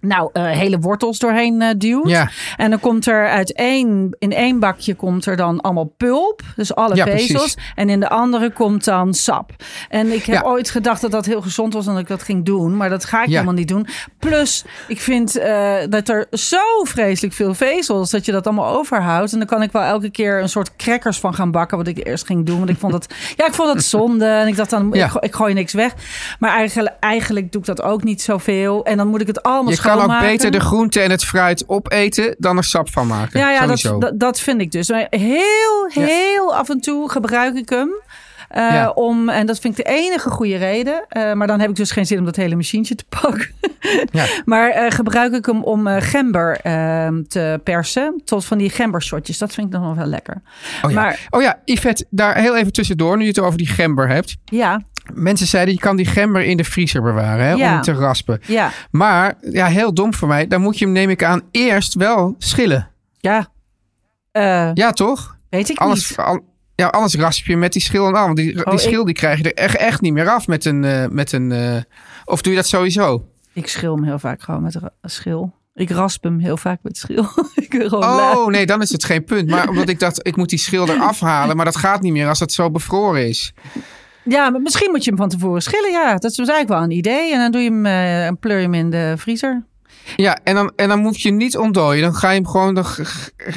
nou, 0.02 0.30
eh, 0.34 0.44
hele 0.50 0.80
wortels 0.80 1.20
doorheen 1.20 1.62
eh, 1.62 1.70
duwt. 1.78 2.10
Ja. 2.10 2.30
En 2.58 2.70
dan 2.70 2.80
komt 2.80 3.08
er 3.08 3.30
uit 3.30 3.54
één, 3.54 4.16
in 4.20 4.32
één 4.34 4.60
bakje 4.60 4.96
komt 4.96 5.26
er 5.26 5.36
dan 5.36 5.62
allemaal 5.62 5.94
pulp. 5.98 6.42
Dus 6.56 6.76
alle 6.76 6.96
Ja, 6.96 7.04
vezels. 7.04 7.28
precies. 7.54 7.72
En 7.76 7.90
in 7.90 8.00
de 8.00 8.10
andere 8.10 8.52
komt 8.52 8.86
dan 8.86 9.14
sap. 9.14 9.52
En 9.90 10.12
ik 10.12 10.24
heb 10.26 10.36
Ja. 10.44 10.50
ooit 10.50 10.70
gedacht 10.70 11.02
dat 11.02 11.12
dat 11.12 11.26
heel 11.26 11.42
gezond 11.42 11.74
was 11.74 11.86
en 11.88 11.92
dat 11.94 12.02
ik 12.02 12.08
dat 12.08 12.24
ging 12.24 12.46
doen. 12.46 12.78
Maar 12.78 12.90
dat 12.90 13.06
ga 13.06 13.24
ik 13.24 13.30
helemaal 13.30 13.54
niet 13.54 13.68
doen. 13.68 13.88
Plus, 14.20 14.64
ik 14.88 15.00
vind 15.02 15.38
eh, 15.38 15.76
dat 15.90 16.10
er 16.10 16.28
zo 16.32 16.58
vreselijk 16.84 17.34
veel 17.34 17.54
vezels, 17.54 18.12
dat 18.12 18.26
je 18.26 18.32
dat 18.32 18.46
allemaal 18.48 18.76
overhoudt. 18.78 19.32
En 19.32 19.38
dan 19.38 19.48
kan 19.48 19.62
ik 19.62 19.72
wel 19.72 19.82
elke 19.82 20.10
keer 20.10 20.42
een 20.42 20.50
soort 20.50 20.76
crackers 20.76 21.20
van 21.20 21.34
gaan 21.34 21.52
bakken, 21.52 21.78
wat 21.78 21.88
ik 21.88 22.08
eerst 22.08 22.26
ging 22.26 22.46
doen. 22.46 22.58
Want 22.58 22.70
ik 22.70 22.78
vond 22.78 22.92
dat, 22.92 23.14
ja, 23.38 23.48
ik 23.48 23.54
vond 23.54 23.74
dat 23.74 23.84
zonde. 23.84 24.26
En 24.26 24.48
ik 24.48 24.56
dacht 24.56 24.70
dan, 24.70 24.94
ik, 24.94 25.02
go- 25.04 25.20
ik 25.22 25.34
gooi 25.36 25.54
niks 25.54 25.74
weg. 25.74 25.94
Maar 26.40 26.52
eigenlijk, 26.52 26.96
eigenlijk 27.00 27.52
doe 27.52 27.62
ik 27.62 27.68
dat 27.68 27.82
ook 27.82 28.04
niet 28.04 28.22
zoveel. 28.22 28.86
En 28.86 28.98
dan 28.98 29.08
moet 29.08 29.22
ik 29.22 29.28
het 29.28 29.44
allemaal 29.44 29.72
kan 29.98 30.12
ook 30.16 30.20
beter 30.22 30.52
de 30.52 30.60
groente 30.60 31.00
en 31.00 31.12
het 31.12 31.24
fruit 31.26 31.64
opeten 31.68 32.36
dan 32.38 32.58
er 32.58 32.64
sap 32.64 32.90
van 32.90 33.08
maken. 33.08 33.40
Ja, 33.40 33.52
ja 33.52 33.66
dat, 33.66 33.96
dat, 34.00 34.20
dat 34.20 34.40
vind 34.40 34.62
ik 34.62 34.72
dus. 34.72 34.90
Maar 34.90 35.08
Heel, 35.10 35.88
heel 36.06 36.56
af 36.56 36.70
en 36.70 36.80
toe 36.82 37.10
gebruik 37.10 37.56
ik 37.56 37.70
hem. 37.70 37.90
eh, 38.50 38.62
Ja. 38.74 38.90
om, 38.90 39.30
en 39.30 39.46
dat 39.46 39.60
vind 39.60 39.78
ik 39.80 39.86
de 39.86 39.92
enige 39.92 40.30
goede 40.30 40.56
reden. 40.58 41.06
Eh, 41.10 41.34
maar 41.34 41.48
dan 41.48 41.60
heb 41.60 41.70
ik 41.70 41.76
dus 41.76 41.92
geen 41.92 42.06
zin 42.06 42.20
om 42.20 42.26
dat 42.26 42.36
hele 42.36 42.56
machientje 42.56 42.96
te 42.96 43.06
pakken. 43.22 43.50
Ja. 44.12 44.26
Maar 44.46 44.70
eh, 44.70 44.92
gebruik 44.92 45.34
ik 45.34 45.46
hem 45.46 45.64
om 45.64 45.88
gember 45.88 46.58
eh, 46.62 47.08
te 47.28 47.60
persen. 47.64 48.22
Tot 48.26 48.46
van 48.46 48.58
die 48.58 48.70
gembershotjes. 48.70 49.38
Dat 49.38 49.54
vind 49.54 49.66
ik 49.68 49.74
dan 49.74 49.82
wel 49.82 49.96
wel 49.96 50.06
lekker. 50.06 50.42
Oh 50.82 50.92
ja. 50.92 50.96
Maar 51.02 51.20
oh 51.30 51.42
ja, 51.42 51.60
Yvette, 51.66 52.06
daar 52.10 52.36
heel 52.38 52.56
even 52.58 52.72
tussendoor, 52.72 53.18
nu 53.18 53.22
je 53.24 53.28
het 53.30 53.40
over 53.40 53.58
die 53.58 53.68
gember 53.68 54.08
hebt. 54.08 54.36
ja, 54.46 54.82
Mensen 55.14 55.48
zeiden, 55.48 55.74
je 55.74 55.80
kan 55.80 55.96
die 55.96 56.06
gember 56.06 56.42
in 56.44 56.58
de 56.58 56.64
vriezer 56.64 57.02
bewaren 57.02 57.46
hè, 57.46 57.54
om 57.54 57.62
hem 57.62 57.82
te 57.82 57.92
raspen. 57.94 58.40
ja, 58.46 58.72
Maar, 58.92 59.38
ja, 59.42 59.66
heel 59.66 59.94
dom 59.94 60.14
voor 60.14 60.28
mij, 60.28 60.48
dan 60.48 60.62
moet 60.62 60.78
je 60.78 60.86
hem, 60.86 60.94
neem 60.94 61.10
ik 61.10 61.24
aan, 61.24 61.42
eerst 61.52 61.94
wel 61.94 62.36
schillen. 62.38 62.90
ja. 63.20 63.50
Eh, 64.32 64.72
Ja, 64.74 64.92
toch? 64.92 65.36
weet 65.50 65.70
ik 65.70 65.78
Anders, 65.78 66.10
niet. 66.10 66.20
al- 66.20 66.46
ja, 66.76 66.88
anders 66.88 67.16
rasp 67.16 67.46
je 67.46 67.58
met 67.58 67.74
die 67.74 67.82
schil 67.82 68.08
en 68.08 68.14
al. 68.16 68.26
Want 68.26 68.38
die, 68.38 68.58
Oh, 68.58 68.64
die 68.64 68.74
ik- 68.74 68.80
schil 68.80 69.06
die 69.06 69.14
krijg 69.14 69.38
je 69.38 69.44
er 69.44 69.64
echt, 69.64 69.76
echt 69.76 70.02
niet 70.02 70.14
meer 70.14 70.30
af 70.30 70.48
met 70.48 70.66
een... 70.66 70.84
eh, 70.84 71.08
met 71.08 71.32
een 71.32 71.52
eh, 71.52 71.82
of 72.26 72.42
doe 72.42 72.52
je 72.54 72.58
dat 72.60 72.68
sowieso? 72.68 73.26
Ik 73.54 73.68
schil 73.68 73.96
hem 73.96 74.04
heel 74.04 74.20
vaak 74.20 74.42
gewoon 74.42 74.62
met 74.62 74.76
ra- 74.76 74.94
schil. 75.02 75.54
Ik 75.74 75.90
rasp 75.90 76.24
hem 76.24 76.40
heel 76.40 76.58
vaak 76.58 76.80
met 76.84 76.98
schil. 76.98 77.26
ik 77.56 77.88
Oh, 77.90 78.48
nee, 78.48 78.66
dan 78.66 78.82
is 78.82 78.92
het 78.92 79.04
geen 79.04 79.24
punt. 79.24 79.50
Maar 79.50 79.70
omdat 79.70 79.90
ik 79.90 80.00
dacht, 80.00 80.28
ik 80.28 80.36
moet 80.36 80.50
die 80.50 80.60
schil 80.60 80.90
eraf 80.90 81.20
halen. 81.20 81.56
Maar 81.56 81.66
dat 81.66 81.76
gaat 81.76 82.02
niet 82.02 82.14
meer 82.14 82.28
als 82.28 82.40
het 82.40 82.52
zo 82.54 82.72
bevroren 82.72 83.28
is. 83.28 83.54
Ja, 84.24 84.50
maar 84.50 84.62
misschien 84.62 84.92
moet 84.92 85.04
je 85.04 85.10
hem 85.10 85.20
van 85.20 85.30
tevoren 85.30 85.62
schillen. 85.62 85.92
Ja, 85.92 86.16
dat 86.16 86.32
is 86.32 86.38
eigenlijk 86.38 86.70
wel 86.70 86.82
een 86.84 86.92
idee. 86.92 87.34
En 87.34 87.40
dan 87.40 87.52
doe 87.52 87.62
je 87.62 87.70
hem, 87.70 87.86
eh, 87.86 88.26
en 88.26 88.38
pleur 88.40 88.58
je 88.58 88.64
hem 88.64 88.74
in 88.74 88.90
de 88.90 89.14
vriezer. 89.18 89.64
Ja, 90.16 90.38
en 90.44 90.56
dan, 90.56 90.72
en 90.76 90.88
dan 90.90 91.00
moet 91.00 91.22
je 91.22 91.32
niet 91.32 91.58
ontdooien. 91.58 92.02
Dan 92.04 92.14
ga 92.16 92.30
je 92.30 92.36
hem 92.36 92.48
gewoon, 92.48 92.74
dan 92.74 92.86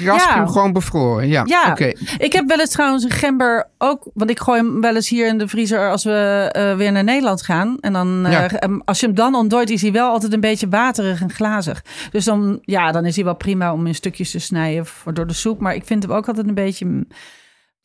Ja. 0.02 0.34
hem 0.34 0.48
gewoon 0.48 0.72
bevroren. 0.72 1.28
Ja, 1.28 1.42
Ja, 1.46 1.70
oké. 1.70 1.92
ik 2.18 2.32
heb 2.32 2.48
wel 2.48 2.60
eens 2.60 2.70
trouwens 2.70 3.04
een 3.04 3.10
gember 3.10 3.68
ook. 3.78 4.08
Want 4.14 4.30
ik 4.30 4.40
gooi 4.40 4.60
hem 4.60 4.80
wel 4.80 4.94
eens 4.94 5.08
hier 5.08 5.26
in 5.26 5.38
de 5.38 5.48
vriezer 5.48 5.90
als 5.90 6.04
we 6.04 6.48
eh, 6.52 6.76
weer 6.76 6.92
naar 6.92 7.04
Nederland 7.04 7.42
gaan. 7.42 7.76
En 7.80 7.92
dan, 7.92 8.26
eh, 8.26 8.32
Ja. 8.32 8.48
em, 8.50 8.82
als 8.84 9.00
je 9.00 9.06
hem 9.06 9.14
dan 9.14 9.34
ontdooit, 9.34 9.70
is 9.70 9.82
hij 9.82 9.92
wel 9.92 10.10
altijd 10.10 10.32
een 10.32 10.40
beetje 10.40 10.68
waterig 10.68 11.20
en 11.20 11.30
glazig. 11.30 11.82
Dus 12.10 12.24
dan, 12.24 12.58
ja, 12.62 12.92
dan 12.92 13.04
is 13.04 13.14
hij 13.16 13.24
wel 13.24 13.36
prima 13.36 13.72
om 13.72 13.86
in 13.86 13.94
stukjes 13.94 14.30
te 14.30 14.38
snijden 14.38 14.86
voor 14.86 15.14
door 15.14 15.26
de 15.26 15.32
soep. 15.32 15.60
Maar 15.60 15.74
ik 15.74 15.84
vind 15.86 16.02
hem 16.02 16.12
ook 16.12 16.28
altijd 16.28 16.48
een 16.48 16.54
beetje. 16.54 17.06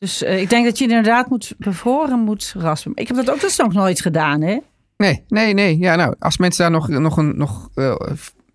Dus 0.00 0.22
eh, 0.22 0.40
ik 0.40 0.50
denk 0.50 0.64
dat 0.64 0.78
je 0.78 0.84
inderdaad 0.84 1.28
moet 1.28 1.54
bevroren 1.58 2.18
moet 2.18 2.54
raspen. 2.58 2.92
Ik 2.94 3.08
heb 3.08 3.16
dat 3.16 3.30
ook 3.30 3.40
dus 3.40 3.56
nog 3.56 3.72
nooit 3.72 4.00
gedaan, 4.00 4.40
hè? 4.40 4.58
Nee, 4.96 5.24
nee, 5.28 5.54
nee. 5.54 5.78
Ja, 5.78 5.94
nou, 5.96 6.14
als 6.18 6.36
mensen 6.38 6.62
daar 6.62 6.70
nog, 6.70 6.88
nog 6.88 7.16
een 7.16 7.36
nog, 7.36 7.68
eh, 7.74 7.94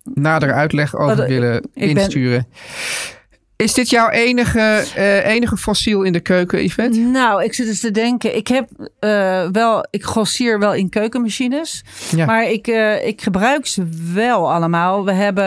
nader 0.04 0.52
uitleg 0.52 0.96
over 0.96 1.22
eh, 1.22 1.28
willen 1.28 1.62
ben- 1.74 1.88
insturen. 1.88 2.46
Is 3.56 3.74
dit 3.74 3.90
jouw 3.90 4.08
enige, 4.08 4.84
enige 5.24 5.56
fossiel 5.56 6.02
in 6.02 6.12
de 6.12 6.20
keuken, 6.20 6.64
Yvette? 6.64 6.98
Nou, 6.98 7.44
ik 7.44 7.54
zit 7.54 7.66
dus 7.66 7.80
te 7.80 7.90
denken. 7.90 8.36
Ik 8.36 8.48
heb 8.48 8.68
wel, 9.52 9.86
ik 9.90 10.04
grossier 10.04 10.58
wel 10.58 10.74
in 10.74 10.88
keukenmachines. 10.88 11.84
Ja. 12.16 12.26
Maar 12.26 12.50
ik, 12.50 12.66
ik 13.04 13.22
gebruik 13.22 13.66
ze 13.66 13.88
wel 14.14 14.52
allemaal. 14.52 15.04
We 15.04 15.12
hebben, 15.12 15.44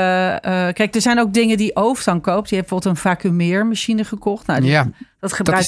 kijk, 0.73 0.95
er 0.95 1.01
zijn 1.01 1.19
ook 1.19 1.33
dingen 1.33 1.57
die 1.57 1.75
Ooftan 1.75 2.21
koopt. 2.21 2.49
Die 2.49 2.57
heeft 2.57 2.69
bijvoorbeeld 2.69 2.95
een 2.95 3.01
vacuumeermachine 3.11 4.03
gekocht. 4.03 4.47
Nou, 4.47 4.61
die- 4.61 4.69
Ja. 4.69 4.89
Dat 5.19 5.33
gebruik, 5.33 5.67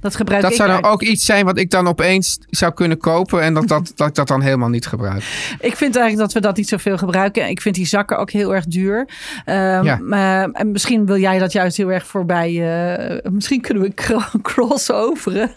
dat 0.00 0.16
gebruik 0.16 0.42
Dat 0.42 0.50
ik 0.50 0.56
zou 0.56 0.68
dan 0.68 0.76
eigenlijk. 0.78 1.02
ook 1.08 1.14
iets 1.14 1.24
zijn 1.24 1.44
wat 1.44 1.58
ik 1.58 1.70
dan 1.70 1.88
opeens 1.88 2.38
zou 2.48 2.72
kunnen 2.72 2.98
kopen 2.98 3.42
en 3.42 3.54
dat, 3.54 3.68
dat, 3.68 3.92
dat 3.96 4.08
ik 4.08 4.14
dat 4.14 4.28
dan 4.28 4.40
helemaal 4.42 4.68
niet 4.68 4.86
gebruik. 4.86 5.22
Ik 5.60 5.76
vind 5.76 5.96
eigenlijk 5.96 6.16
dat 6.16 6.32
we 6.32 6.40
dat 6.40 6.56
niet 6.56 6.68
zoveel 6.68 6.98
gebruiken. 6.98 7.48
Ik 7.48 7.60
vind 7.60 7.74
die 7.74 7.86
zakken 7.86 8.18
ook 8.18 8.30
heel 8.30 8.54
erg 8.54 8.64
duur. 8.66 9.08
Ehm, 9.44 9.84
Ja. 9.84 9.98
maar- 10.02 10.48
en 10.50 10.70
misschien 10.70 11.06
wil 11.06 11.18
jij 11.18 11.38
dat 11.38 11.52
juist 11.52 11.76
heel 11.76 11.92
erg 11.92 12.06
voorbij. 12.06 12.48
eh, 12.50 13.30
misschien 13.32 13.60
kunnen 13.60 13.82
we 13.82 13.94
cro- 13.94 14.38
crossoveren. 14.52 15.50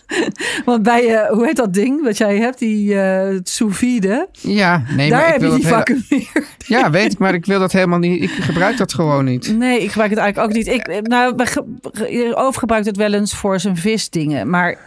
Want 0.66 0.84
bij, 0.84 1.16
eh, 1.16 1.30
hoe 1.32 1.46
heet 1.46 1.56
dat 1.56 1.74
ding 1.74 2.04
wat 2.04 2.18
jij 2.18 2.38
hebt? 2.38 2.60
Die 2.60 3.00
eh 3.00 3.40
sous 3.44 3.78
vide. 3.78 4.28
Ja, 4.32 4.84
nee, 4.96 5.10
Daar 5.10 5.20
maar 5.20 5.28
ik 5.28 5.34
heb 5.34 5.42
je 5.42 5.48
wil 5.48 5.56
die 5.60 5.70
dat 5.70 5.88
hele- 5.88 6.00
vacuumeer. 6.02 6.52
Ja, 6.68 6.90
weet 6.90 7.12
ik, 7.12 7.18
maar 7.18 7.34
ik 7.34 7.46
wil 7.46 7.60
dat 7.60 7.72
helemaal 7.72 8.00
niet. 8.00 8.24
Ik 8.24 8.30
gebruik 8.30 8.78
dat 8.78 8.94
gewoon 8.94 9.26
niet. 9.26 9.58
Nee, 9.58 9.82
ik 9.82 9.90
gebruik 9.90 10.10
het 10.10 10.20
eigenlijk 10.20 10.50
ook 10.52 10.58
niet. 10.58 10.68
Ik, 10.68 11.02
nou, 11.08 11.34
we 11.38 11.46
ge- 11.46 11.76
ge- 11.92 12.32
Oof 12.36 12.56
gebruikt 12.56 12.86
het 12.86 12.98
wel 12.98 13.14
voor 13.32 13.60
zijn 13.60 13.78
visdingen. 13.78 14.50
Maar 14.50 14.78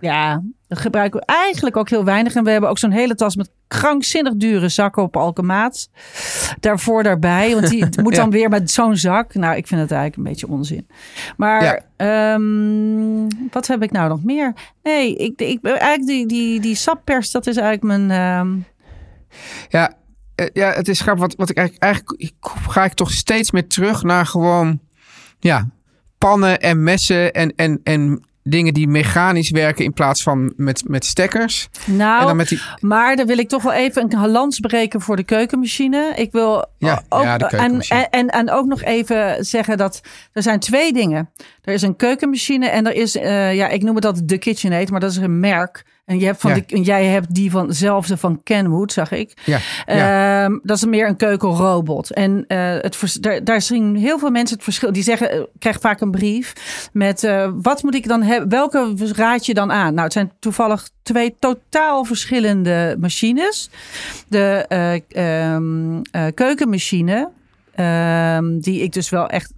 ja, 0.00 0.42
dat 0.68 0.78
gebruiken 0.78 1.20
we 1.20 1.26
eigenlijk 1.26 1.76
ook 1.76 1.88
heel 1.88 2.04
weinig. 2.04 2.34
En 2.34 2.44
we 2.44 2.50
hebben 2.50 2.70
ook 2.70 2.78
zo'n 2.78 2.90
hele 2.90 3.14
tas 3.14 3.36
met 3.36 3.50
krankzinnig 3.68 4.34
dure 4.36 4.68
zakken 4.68 5.02
op 5.02 5.16
alkemaat. 5.16 5.88
Daarvoor 6.60 7.02
daarbij. 7.02 7.54
Want 7.54 7.68
die 7.68 7.86
moet 8.02 8.14
dan 8.22 8.30
weer 8.30 8.48
met 8.48 8.70
zo'n 8.70 8.96
zak. 8.96 9.34
Nou, 9.34 9.56
ik 9.56 9.66
vind 9.66 9.80
het 9.80 9.90
eigenlijk 9.90 10.16
een 10.16 10.32
beetje 10.32 10.48
onzin. 10.48 10.86
Maar 11.36 11.62
Ja. 11.62 11.80
ehm, 11.96 13.28
wat 13.50 13.66
heb 13.66 13.82
ik 13.82 13.90
nou 13.90 14.08
nog 14.08 14.24
meer? 14.24 14.52
Nee, 14.82 15.16
ik, 15.16 15.40
ik, 15.40 15.64
eigenlijk 15.64 16.06
die, 16.06 16.26
die, 16.26 16.60
die 16.60 16.74
sappers, 16.74 17.30
dat 17.30 17.46
is 17.46 17.56
eigenlijk 17.56 18.06
mijn... 18.06 18.10
ehm, 18.10 18.56
Ja, 19.68 19.92
eh, 20.34 20.46
ja 20.52 20.70
het 20.72 20.88
is 20.88 21.00
grappig. 21.00 21.22
Wat, 21.22 21.34
wat 21.36 21.50
ik 21.50 21.56
eigenlijk, 21.56 21.84
eigenlijk 21.84 22.42
ga 22.68 22.84
ik 22.84 22.92
toch 22.94 23.10
steeds 23.10 23.50
meer 23.50 23.66
terug 23.68 24.02
naar 24.02 24.26
gewoon, 24.26 24.80
ja, 25.38 25.68
pannen 26.28 26.60
en 26.60 26.82
messen 26.82 27.32
en, 27.32 27.52
en, 27.56 27.80
en 27.82 28.24
dingen 28.42 28.74
die 28.74 28.88
mechanisch 28.88 29.50
werken 29.50 29.84
in 29.84 29.92
plaats 29.92 30.22
van 30.22 30.52
met, 30.56 30.88
met 30.88 31.04
stekkers. 31.04 31.68
nou, 31.84 32.20
en 32.20 32.26
dan 32.26 32.36
met 32.36 32.48
die, 32.48 32.60
Maar 32.80 33.16
dan 33.16 33.26
wil 33.26 33.38
ik 33.38 33.48
toch 33.48 33.62
wel 33.62 33.72
even 33.72 34.12
een 34.12 34.28
lans 34.28 34.60
breken 34.60 35.00
voor 35.00 35.16
de 35.16 35.24
keukenmachine. 35.24 36.12
Ik 36.16 36.32
wil 36.32 36.64
Ja, 36.78 37.02
ook, 37.08 37.22
ja, 37.22 37.38
en, 37.38 37.80
en, 38.10 38.28
en 38.28 38.50
ook 38.50 38.66
nog 38.66 38.82
even 38.82 39.44
zeggen 39.44 39.76
dat 39.76 40.00
er 40.32 40.42
zijn 40.42 40.60
twee 40.60 40.92
dingen. 40.92 41.30
Er 41.62 41.74
is 41.74 41.82
een 41.82 41.96
keukenmachine 41.96 42.68
en 42.68 42.86
er 42.86 42.94
is, 42.94 43.16
eh, 43.16 43.54
ja, 43.54 43.68
ik 43.68 43.82
noem 43.82 43.94
het 43.94 44.04
dat 44.04 44.20
de 44.24 44.38
KitchenAid, 44.38 44.90
maar 44.90 45.00
dat 45.00 45.10
is 45.10 45.16
een 45.16 45.40
merk. 45.40 45.84
En, 46.04 46.18
je 46.18 46.24
hebt 46.26 46.40
van 46.40 46.50
Ja. 46.50 46.60
die, 46.66 46.76
en 46.76 46.82
jij 46.82 47.04
hebt 47.04 47.34
die 47.34 47.50
van 47.50 47.66
dezelfde 47.66 48.16
van 48.16 48.42
Kenwood, 48.42 48.92
zag 48.92 49.10
ik. 49.10 49.32
ja, 49.44 49.58
ja. 49.86 50.44
Ehm, 50.44 50.58
dat 50.62 50.76
is 50.76 50.84
meer 50.84 51.08
een 51.08 51.16
keukenrobot. 51.16 52.10
En 52.10 52.44
eh, 52.46 52.58
het 52.80 53.16
daar, 53.20 53.44
daar 53.44 53.62
zien 53.62 53.96
heel 53.96 54.18
veel 54.18 54.30
mensen 54.30 54.54
het 54.54 54.64
verschil. 54.64 54.92
Die 54.92 55.02
zeggen, 55.02 55.30
eh, 55.30 55.40
krijg 55.58 55.80
vaak 55.80 56.00
een 56.00 56.10
brief 56.10 56.52
met 56.92 57.24
eh, 57.24 57.50
wat 57.54 57.82
moet 57.82 57.94
ik 57.94 58.08
dan 58.08 58.22
hebben? 58.22 58.48
Welke 58.48 58.94
raad 59.14 59.46
je 59.46 59.54
dan 59.54 59.72
aan? 59.72 59.92
Nou, 59.92 60.04
het 60.04 60.12
zijn 60.12 60.32
toevallig 60.38 60.88
twee 61.02 61.34
totaal 61.38 62.04
verschillende 62.04 62.96
machines. 63.00 63.70
De 64.28 64.64
eh, 64.68 64.94
ehm, 65.54 66.00
eh, 66.10 66.26
keukenmachine, 66.34 67.28
ehm, 67.74 68.58
die 68.58 68.82
ik 68.82 68.92
dus 68.92 69.08
wel 69.08 69.28
echt 69.28 69.52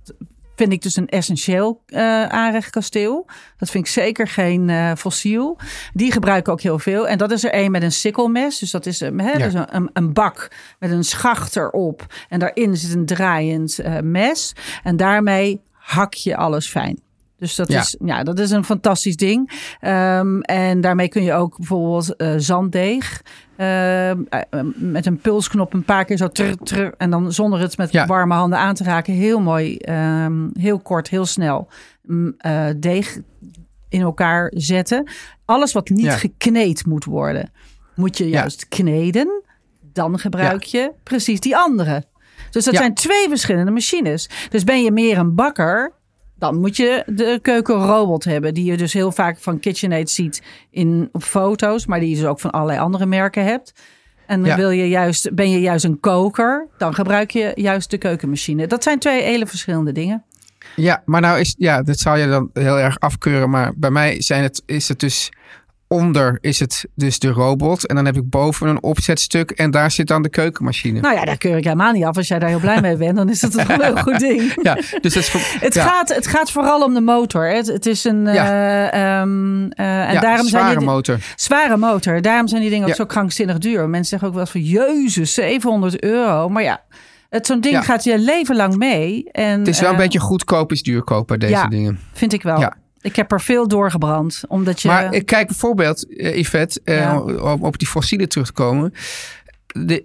vind 0.57 0.73
ik 0.73 0.83
dus 0.83 0.97
een 0.97 1.09
essentieel 1.09 1.83
eh 1.87 2.23
aanrechtkasteel. 2.23 3.27
Dat 3.59 3.71
vind 3.71 3.87
ik 3.87 3.93
zeker 3.93 4.29
geen 4.29 4.71
eh, 4.71 4.93
fossiel. 4.97 5.59
Die 5.93 6.13
gebruiken 6.13 6.53
ook 6.53 6.61
heel 6.61 6.79
veel. 6.79 7.09
En 7.09 7.19
dat 7.19 7.31
is 7.31 7.45
er 7.45 7.55
een 7.55 7.71
met 7.71 7.83
een 7.83 7.93
sikkelmes. 7.93 8.59
Dus 8.59 8.71
dat 8.71 8.87
is, 8.87 8.99
Ja. 8.99 9.11
dus 9.33 9.55
een, 9.55 9.91
een, 9.93 10.13
bak 10.13 10.51
met 10.79 10.91
een 10.91 11.05
schacht 11.05 11.57
erop. 11.57 12.07
En 12.29 12.39
daarin 12.39 12.77
zit 12.77 12.95
een 12.95 13.07
draaiend 13.07 13.79
eh, 13.79 13.99
mes. 14.01 14.53
En 14.83 14.97
daarmee 14.97 15.61
hak 15.73 16.15
je 16.15 16.37
alles 16.37 16.67
fijn. 16.69 17.01
Dus 17.39 17.55
dat, 17.55 17.69
Ja. 17.69 17.81
Is, 17.81 17.97
ja, 18.05 18.23
dat 18.23 18.39
is 18.39 18.51
een 18.51 18.65
fantastisch 18.65 19.17
ding. 19.17 19.51
Ehm, 19.81 20.41
en 20.41 20.81
daarmee 20.81 21.09
kun 21.09 21.23
je 21.23 21.33
ook 21.33 21.57
bijvoorbeeld 21.57 22.17
eh, 22.17 22.35
zanddeeg 22.37 23.23
ehm, 23.57 24.23
eh, 24.29 24.41
met 24.75 25.07
een 25.07 25.19
pulsknop 25.19 25.73
een 25.73 25.85
paar 25.85 26.05
keer 26.05 26.17
zo 26.17 26.29
trr, 26.29 26.57
trr, 26.63 26.95
en 26.97 27.11
dan 27.11 27.33
zonder 27.33 27.61
het 27.61 27.77
met 27.77 27.93
Ja. 27.93 28.07
warme 28.07 28.35
handen 28.35 28.59
aan 28.59 28.75
te 28.75 28.85
raken. 28.85 29.15
Heel 29.15 29.41
mooi, 29.41 29.77
ehm, 29.77 30.49
heel 30.59 30.79
kort, 30.79 31.09
heel 31.09 31.27
snel 31.27 31.69
mm, 32.03 32.35
eh, 32.39 32.67
deeg 32.77 33.19
in 33.89 34.01
elkaar 34.01 34.53
zetten. 34.57 35.11
Alles 35.45 35.73
wat 35.73 35.89
niet 35.89 36.05
Ja. 36.05 36.17
gekneed 36.17 36.87
moet 36.87 37.05
worden, 37.05 37.51
moet 37.95 38.19
je 38.19 38.29
juist 38.29 38.69
kneden. 38.69 39.43
Dan 39.93 40.19
gebruik 40.19 40.63
je 40.63 40.93
precies 41.03 41.41
die 41.41 41.57
andere. 41.57 42.05
Dus 42.51 42.65
dat 42.65 42.75
zijn 42.77 42.95
twee 42.95 43.29
verschillende 43.29 43.71
machines. 43.71 44.29
Dus 44.51 44.65
ben 44.65 44.83
je 44.83 44.93
meer 44.93 45.19
een 45.19 45.35
bakker, 45.35 45.93
dan 46.39 46.61
moet 46.61 46.77
je 46.77 47.03
de 47.07 47.39
keukenrobot 47.43 48.25
hebben. 48.25 48.55
Die 48.55 48.65
je 48.65 48.77
dus 48.77 48.93
heel 48.93 49.13
vaak 49.13 49.39
van 49.39 49.61
KitchenAid 49.61 50.11
ziet 50.11 50.43
in, 50.71 51.09
op 51.13 51.23
foto's. 51.23 51.87
Maar 51.87 52.01
die 52.01 52.09
je 52.09 52.17
dus 52.17 52.25
ook 52.25 52.41
van 52.41 52.51
allerlei 52.51 52.79
andere 52.79 53.07
merken 53.07 53.45
hebt. 53.45 53.73
En 54.27 54.41
dan 54.41 54.49
Ja. 54.51 54.57
wil 54.57 54.71
je 54.71 54.89
juist, 54.89 55.35
ben 55.35 55.51
je 55.51 55.61
juist 55.61 55.85
een 55.85 56.01
koker, 56.01 56.67
dan 56.79 56.95
gebruik 56.95 57.31
je 57.31 57.53
juist 57.55 57.91
de 57.91 57.99
keukenmachine. 57.99 58.67
Dat 58.67 58.83
zijn 58.83 58.99
twee 58.99 59.23
hele 59.23 59.47
verschillende 59.47 59.93
dingen. 59.93 60.25
Ja, 60.77 61.03
maar 61.05 61.21
nou 61.21 61.41
is, 61.41 61.55
ja, 61.59 61.83
dat 61.83 61.99
zou 61.99 62.19
je 62.19 62.27
dan 62.27 62.51
heel 62.53 62.79
erg 62.79 62.99
afkeuren. 63.01 63.51
Maar 63.51 63.73
bij 63.77 63.91
mij 63.91 64.23
zijn 64.23 64.43
het, 64.43 64.63
is 64.67 64.89
het 64.89 65.01
dus 65.01 65.33
onder 65.89 66.39
is 66.41 66.61
het 66.61 66.85
dus 66.95 67.19
de 67.19 67.29
robot. 67.29 67.87
En 67.87 67.95
dan 67.95 68.05
heb 68.05 68.17
ik 68.17 68.31
boven 68.31 68.69
een 68.69 68.83
opzetstuk 68.83 69.51
en 69.51 69.71
daar 69.71 69.91
zit 69.91 70.07
dan 70.07 70.23
de 70.23 70.29
keukenmachine. 70.29 71.01
Nou 71.01 71.15
ja, 71.15 71.25
daar 71.25 71.37
keur 71.37 71.57
ik 71.57 71.65
helemaal 71.65 71.93
niet 71.93 72.05
af. 72.05 72.17
Als 72.17 72.29
jij 72.29 72.39
daar 72.39 72.49
heel 72.49 72.61
blij 72.61 72.81
mee 72.81 72.97
bent, 72.97 73.17
dan 73.17 73.29
is 73.29 73.41
dat 73.41 73.53
toch 73.53 73.69
een 73.69 73.83
heel 73.83 73.97
goed 73.97 74.19
ding. 74.19 74.59
Ja, 74.63 74.79
dus 75.01 75.29
voor, 75.29 75.41
Het, 75.61 75.75
ja, 75.75 75.87
gaat, 75.87 76.15
het 76.15 76.27
gaat 76.27 76.51
vooral 76.51 76.83
om 76.83 76.95
de 76.95 77.01
motor. 77.01 77.49
Het, 77.49 77.67
het 77.67 77.87
is 77.87 78.05
een. 78.05 78.25
Ja. 78.25 78.33
eh, 78.33 79.21
ehm, 79.21 79.67
eh, 79.71 80.09
en 80.09 80.13
ja, 80.13 80.21
daarom 80.21 80.47
zijn 80.47 80.63
zware 80.63 80.79
die, 80.79 80.87
motor. 80.87 81.19
Zware 81.37 81.77
motor. 81.77 82.23
Daarom 82.23 82.49
zijn 82.49 82.61
die 82.61 82.71
dingen 82.71 82.89
ook 82.89 82.95
zo 82.95 83.07
krankzinnig 83.07 83.59
duur. 83.59 83.89
Mensen 83.89 84.05
zeggen 84.09 84.29
ook 84.29 84.35
wel 84.35 84.43
eens 84.43 84.53
van 84.53 84.63
jezus, 84.63 85.35
700 85.35 86.03
euro. 86.03 86.49
Maar 86.49 86.63
ja, 86.63 86.83
het, 87.31 87.47
zo'n 87.47 87.61
ding 87.61 87.85
gaat 87.85 88.05
je 88.05 88.19
leven 88.19 88.57
lang 88.57 88.77
mee. 88.77 89.31
En, 89.33 89.59
Het 89.59 89.69
is 89.69 89.81
wel 89.81 89.89
een 89.89 89.97
eh, 89.97 90.03
beetje 90.03 90.21
goedkoop 90.21 90.73
is 90.73 90.83
duurkoop 90.83 91.27
bij 91.27 91.37
deze 91.37 91.69
dingen. 91.69 92.01
Vind 92.13 92.33
ik 92.33 92.43
wel. 92.43 92.61
Ja. 92.61 92.77
Ik 93.07 93.17
heb 93.17 93.33
er 93.33 93.41
veel 93.41 93.69
doorgebrand. 93.69 94.43
Omdat 94.49 94.83
je... 94.83 94.89
Maar 94.89 95.15
ik 95.15 95.27
kijk 95.27 95.47
bijvoorbeeld, 95.47 96.17
eh, 96.17 96.37
Yvette, 96.39 96.81
eh, 96.85 96.97
Ja. 96.99 97.19
om 97.21 97.65
op 97.65 97.79
die 97.79 97.89
fossielen 97.89 98.29
terug 98.29 98.47
te 98.47 98.53
komen. 98.53 98.93
De, 99.67 100.05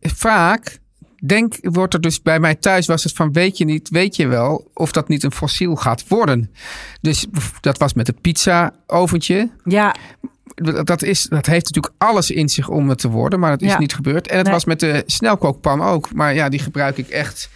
vaak 0.00 0.78
denk, 1.26 1.54
wordt 1.62 1.94
er 1.94 2.00
dus 2.00 2.22
bij 2.22 2.40
mij 2.40 2.54
thuis 2.54 2.86
was 2.86 3.04
het 3.04 3.12
van 3.12 3.32
weet 3.32 3.58
je 3.58 3.64
niet, 3.64 3.88
weet 3.88 4.16
je 4.16 4.26
wel 4.26 4.70
of 4.74 4.92
dat 4.92 5.08
niet 5.08 5.22
een 5.22 5.32
fossiel 5.32 5.76
gaat 5.76 6.08
worden. 6.08 6.50
Dus 7.00 7.26
dat 7.60 7.78
was 7.78 7.94
met 7.94 8.06
het 8.06 8.20
pizza 8.20 8.74
oventje. 8.86 9.50
ja, 9.64 9.94
Dat, 10.84 11.02
is, 11.02 11.22
dat 11.22 11.46
heeft 11.46 11.64
natuurlijk 11.64 11.94
alles 11.98 12.30
in 12.30 12.48
zich 12.48 12.68
om 12.68 12.88
het 12.88 12.98
te 12.98 13.08
worden, 13.08 13.40
maar 13.40 13.50
dat 13.50 13.62
is 13.62 13.70
Ja. 13.72 13.78
niet 13.78 13.94
gebeurd. 13.94 14.26
En 14.28 14.36
het 14.36 14.44
Nee. 14.44 14.54
was 14.54 14.64
met 14.64 14.80
de 14.80 15.02
snelkookpan 15.06 15.82
ook. 15.82 16.12
Maar 16.14 16.34
ja, 16.34 16.48
die 16.48 16.60
gebruik 16.60 16.96
ik 16.98 17.08
echt 17.08 17.48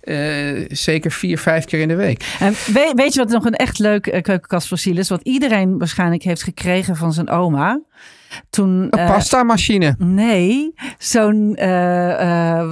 eh, 0.00 0.64
zeker 0.68 1.10
vier, 1.10 1.38
vijf 1.38 1.64
keer 1.64 1.80
in 1.80 1.88
de 1.88 1.94
week. 1.96 2.36
En 2.40 2.54
weet, 2.66 2.92
weet 2.94 3.12
je 3.14 3.18
wat 3.20 3.28
nog 3.28 3.44
een 3.44 3.54
echt 3.56 3.78
leuk 3.78 4.06
uh, 4.06 4.12
keukenkastfossiel 4.12 4.96
is? 4.96 5.08
Wat 5.08 5.20
iedereen 5.22 5.78
waarschijnlijk 5.78 6.22
heeft 6.22 6.42
gekregen 6.42 6.96
van 6.96 7.12
zijn 7.12 7.30
oma. 7.30 7.80
Toen, 8.50 8.86
Een 8.90 8.90
eh, 8.90 9.06
pasta 9.10 9.42
machine. 9.42 9.94
Nee, 9.98 10.74
zo'n. 10.98 11.54
eh, 11.56 11.68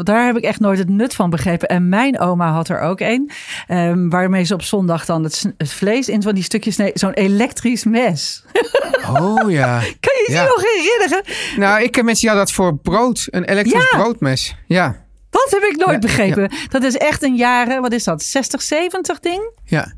daar 0.03 0.27
heb 0.27 0.37
ik 0.37 0.45
echt 0.45 0.61
nooit 0.61 0.79
het 0.79 0.89
nut 0.89 1.15
van 1.15 1.31
begrepen. 1.31 1.69
En 1.69 1.89
mijn 1.89 2.21
oma 2.21 2.51
had 2.53 2.69
er 2.69 2.81
ook 2.81 3.01
een. 3.01 3.31
ehm, 3.67 4.09
waarmee 4.09 4.45
ze 4.45 4.55
op 4.55 4.63
zondag 4.63 5.05
dan 5.05 5.23
het, 5.23 5.53
vlees 5.59 6.09
in 6.09 6.23
van 6.23 6.35
die 6.35 6.45
stukjes 6.45 6.75
sneed. 6.75 6.99
Zo'n 6.99 7.13
elektrisch 7.13 7.85
mes. 7.85 8.45
Oh 9.11 9.51
ja. 9.51 9.79
Kan 9.79 10.13
je 10.17 10.25
je 10.27 10.33
Ja. 10.33 10.45
nog 10.45 10.63
herinneren? 10.63 11.23
Nou, 11.61 11.83
ik 11.83 11.91
ken 11.93 12.05
mensen 12.05 12.21
die 12.27 12.37
hadden 12.37 12.47
dat 12.47 12.55
voor 12.65 12.79
brood. 12.79 13.27
Een 13.31 13.45
elektrisch 13.45 13.91
Ja. 13.91 13.99
broodmes. 13.99 14.57
Ja, 14.67 15.06
Dat 15.45 15.61
heb 15.61 15.71
ik 15.71 15.77
nooit 15.77 15.91
Ja, 15.91 15.99
begrepen. 15.99 16.51
Dat 16.69 16.83
is 16.83 16.97
echt 16.97 17.23
een 17.23 17.37
jaren, 17.37 17.81
wat 17.81 17.93
is 17.93 18.05
dat? 18.05 18.23
60, 18.23 18.63
70 18.63 19.21
ding? 19.21 19.51
ja. 19.65 19.95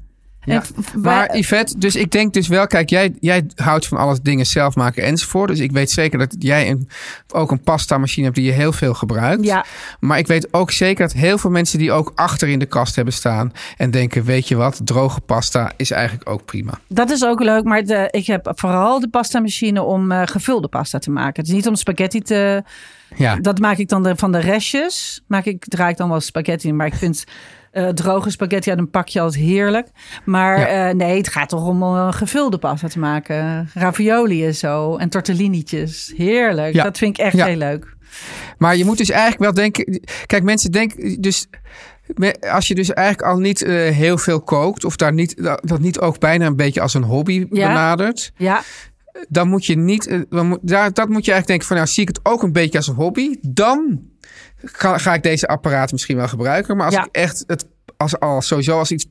Ja. 0.48 0.62
Maar 0.94 1.36
Yvette, 1.36 1.78
dus 1.78 1.96
ik 1.96 2.10
denk 2.10 2.32
dus 2.32 2.48
wel, 2.48 2.66
kijk, 2.66 2.90
jij, 2.90 3.14
jij 3.20 3.46
houdt 3.54 3.86
van 3.86 3.98
alles 3.98 4.20
dingen 4.20 4.46
zelf 4.46 4.74
maken 4.74 5.02
enzovoort. 5.02 5.48
Dus 5.48 5.58
ik 5.58 5.72
weet 5.72 5.90
zeker 5.90 6.18
dat 6.18 6.36
jij 6.38 6.70
een, 6.70 6.88
ook 7.28 7.50
een 7.50 7.60
pasta 7.60 7.98
machine 7.98 8.24
hebt 8.24 8.36
die 8.36 8.46
je 8.46 8.52
heel 8.52 8.72
veel 8.72 8.94
gebruikt. 8.94 9.44
Ja. 9.44 9.64
Maar 10.00 10.18
ik 10.18 10.26
weet 10.26 10.48
ook 10.50 10.70
zeker 10.70 11.06
dat 11.06 11.12
heel 11.12 11.38
veel 11.38 11.50
mensen 11.50 11.78
die 11.78 11.92
ook 11.92 12.12
achter 12.14 12.48
in 12.48 12.58
de 12.58 12.66
kast 12.66 12.96
hebben 12.96 13.14
staan 13.14 13.52
en 13.76 13.90
denken, 13.90 14.24
weet 14.24 14.48
je 14.48 14.56
wat, 14.56 14.80
droge 14.84 15.20
pasta 15.20 15.72
is 15.76 15.90
eigenlijk 15.90 16.30
ook 16.30 16.44
prima. 16.44 16.72
Dat 16.86 17.10
is 17.10 17.24
ook 17.24 17.40
leuk, 17.40 17.64
maar 17.64 17.84
de, 17.84 18.08
ik 18.10 18.26
heb 18.26 18.52
vooral 18.54 19.00
de 19.00 19.08
pasta 19.08 19.40
machine 19.40 19.82
om 19.82 20.12
eh, 20.12 20.22
gevulde 20.24 20.68
pasta 20.68 20.98
te 20.98 21.10
maken. 21.10 21.40
Het 21.42 21.48
is 21.48 21.56
niet 21.56 21.68
om 21.68 21.74
spaghetti 21.74 22.20
te, 22.20 22.62
Ja. 23.16 23.36
Dat 23.36 23.58
maak 23.58 23.76
ik 23.76 23.88
dan 23.88 24.02
de, 24.02 24.16
van 24.16 24.32
de 24.32 24.38
restjes. 24.38 25.22
Maak 25.26 25.44
ik, 25.44 25.64
draai 25.68 25.90
ik 25.90 25.96
dan 25.96 26.08
wel 26.08 26.20
spaghetti 26.20 26.68
in. 26.68 26.76
Maar 26.76 26.86
ik 26.86 26.94
vind 26.94 27.24
eh, 27.72 27.88
droge 27.88 28.30
spaghetti 28.30 28.70
uit 28.70 28.78
een 28.78 28.90
pakje 28.90 29.20
altijd 29.20 29.42
heerlijk. 29.42 29.88
Maar 30.24 30.58
Ja. 30.58 30.88
eh, 30.88 30.94
nee, 30.94 31.16
het 31.16 31.28
gaat 31.28 31.48
toch 31.48 31.66
om 31.66 31.82
een 31.82 32.12
gevulde 32.14 32.58
pasta 32.58 32.88
te 32.88 32.98
maken. 32.98 33.70
Ravioli 33.74 34.46
en 34.46 34.54
zo. 34.54 34.96
En 34.96 35.08
tortellinietjes. 35.08 36.12
Heerlijk. 36.16 36.74
Ja. 36.74 36.82
Dat 36.84 36.98
vind 36.98 37.18
ik 37.18 37.24
echt 37.24 37.36
Ja. 37.36 37.46
heel 37.46 37.56
leuk. 37.56 37.96
Maar 38.58 38.76
je 38.76 38.84
moet 38.84 38.98
dus 38.98 39.10
eigenlijk 39.10 39.40
wel 39.40 39.52
denken. 39.54 40.00
Kijk, 40.26 40.42
mensen 40.42 40.72
denken 40.72 41.20
dus. 41.20 41.46
Als 42.50 42.68
je 42.68 42.74
dus 42.74 42.92
eigenlijk 42.92 43.28
al 43.28 43.38
niet 43.38 43.62
eh, 43.62 43.74
heel 43.74 44.18
veel 44.18 44.40
kookt, 44.40 44.84
of 44.84 44.96
daar 44.96 45.12
niet, 45.12 45.42
dat, 45.62 45.78
niet 45.80 45.98
ook 46.00 46.18
bijna 46.18 46.46
een 46.46 46.56
beetje 46.56 46.80
als 46.80 46.94
een 46.94 47.02
hobby 47.02 47.46
benadert, 47.48 48.32
Ja, 48.36 48.62
dan 49.28 49.48
moet 49.48 49.66
je 49.66 49.76
niet. 49.76 50.06
eh, 50.06 50.20
Dan 50.30 50.58
daar, 50.62 50.92
dat 50.92 51.08
moet 51.08 51.24
je 51.24 51.32
eigenlijk 51.32 51.46
denken 51.46 51.66
van, 51.66 51.76
nou 51.76 51.88
zie 51.88 52.02
ik 52.02 52.08
het 52.08 52.20
ook 52.22 52.42
een 52.42 52.52
beetje 52.52 52.78
als 52.78 52.88
een 52.88 52.94
hobby, 52.94 53.36
dan 53.42 54.00
ga, 54.56 54.98
ga 54.98 55.14
ik 55.14 55.22
deze 55.22 55.48
apparaat 55.48 55.92
misschien 55.92 56.16
wel 56.16 56.28
gebruiken. 56.28 56.76
Maar 56.76 56.86
als 56.86 56.94
Ja. 56.94 57.04
ik 57.04 57.08
echt 57.12 57.44
het 57.46 57.66
als, 57.96 58.20
als 58.20 58.46
sowieso 58.46 58.78
als 58.78 58.90
iets 58.92 59.06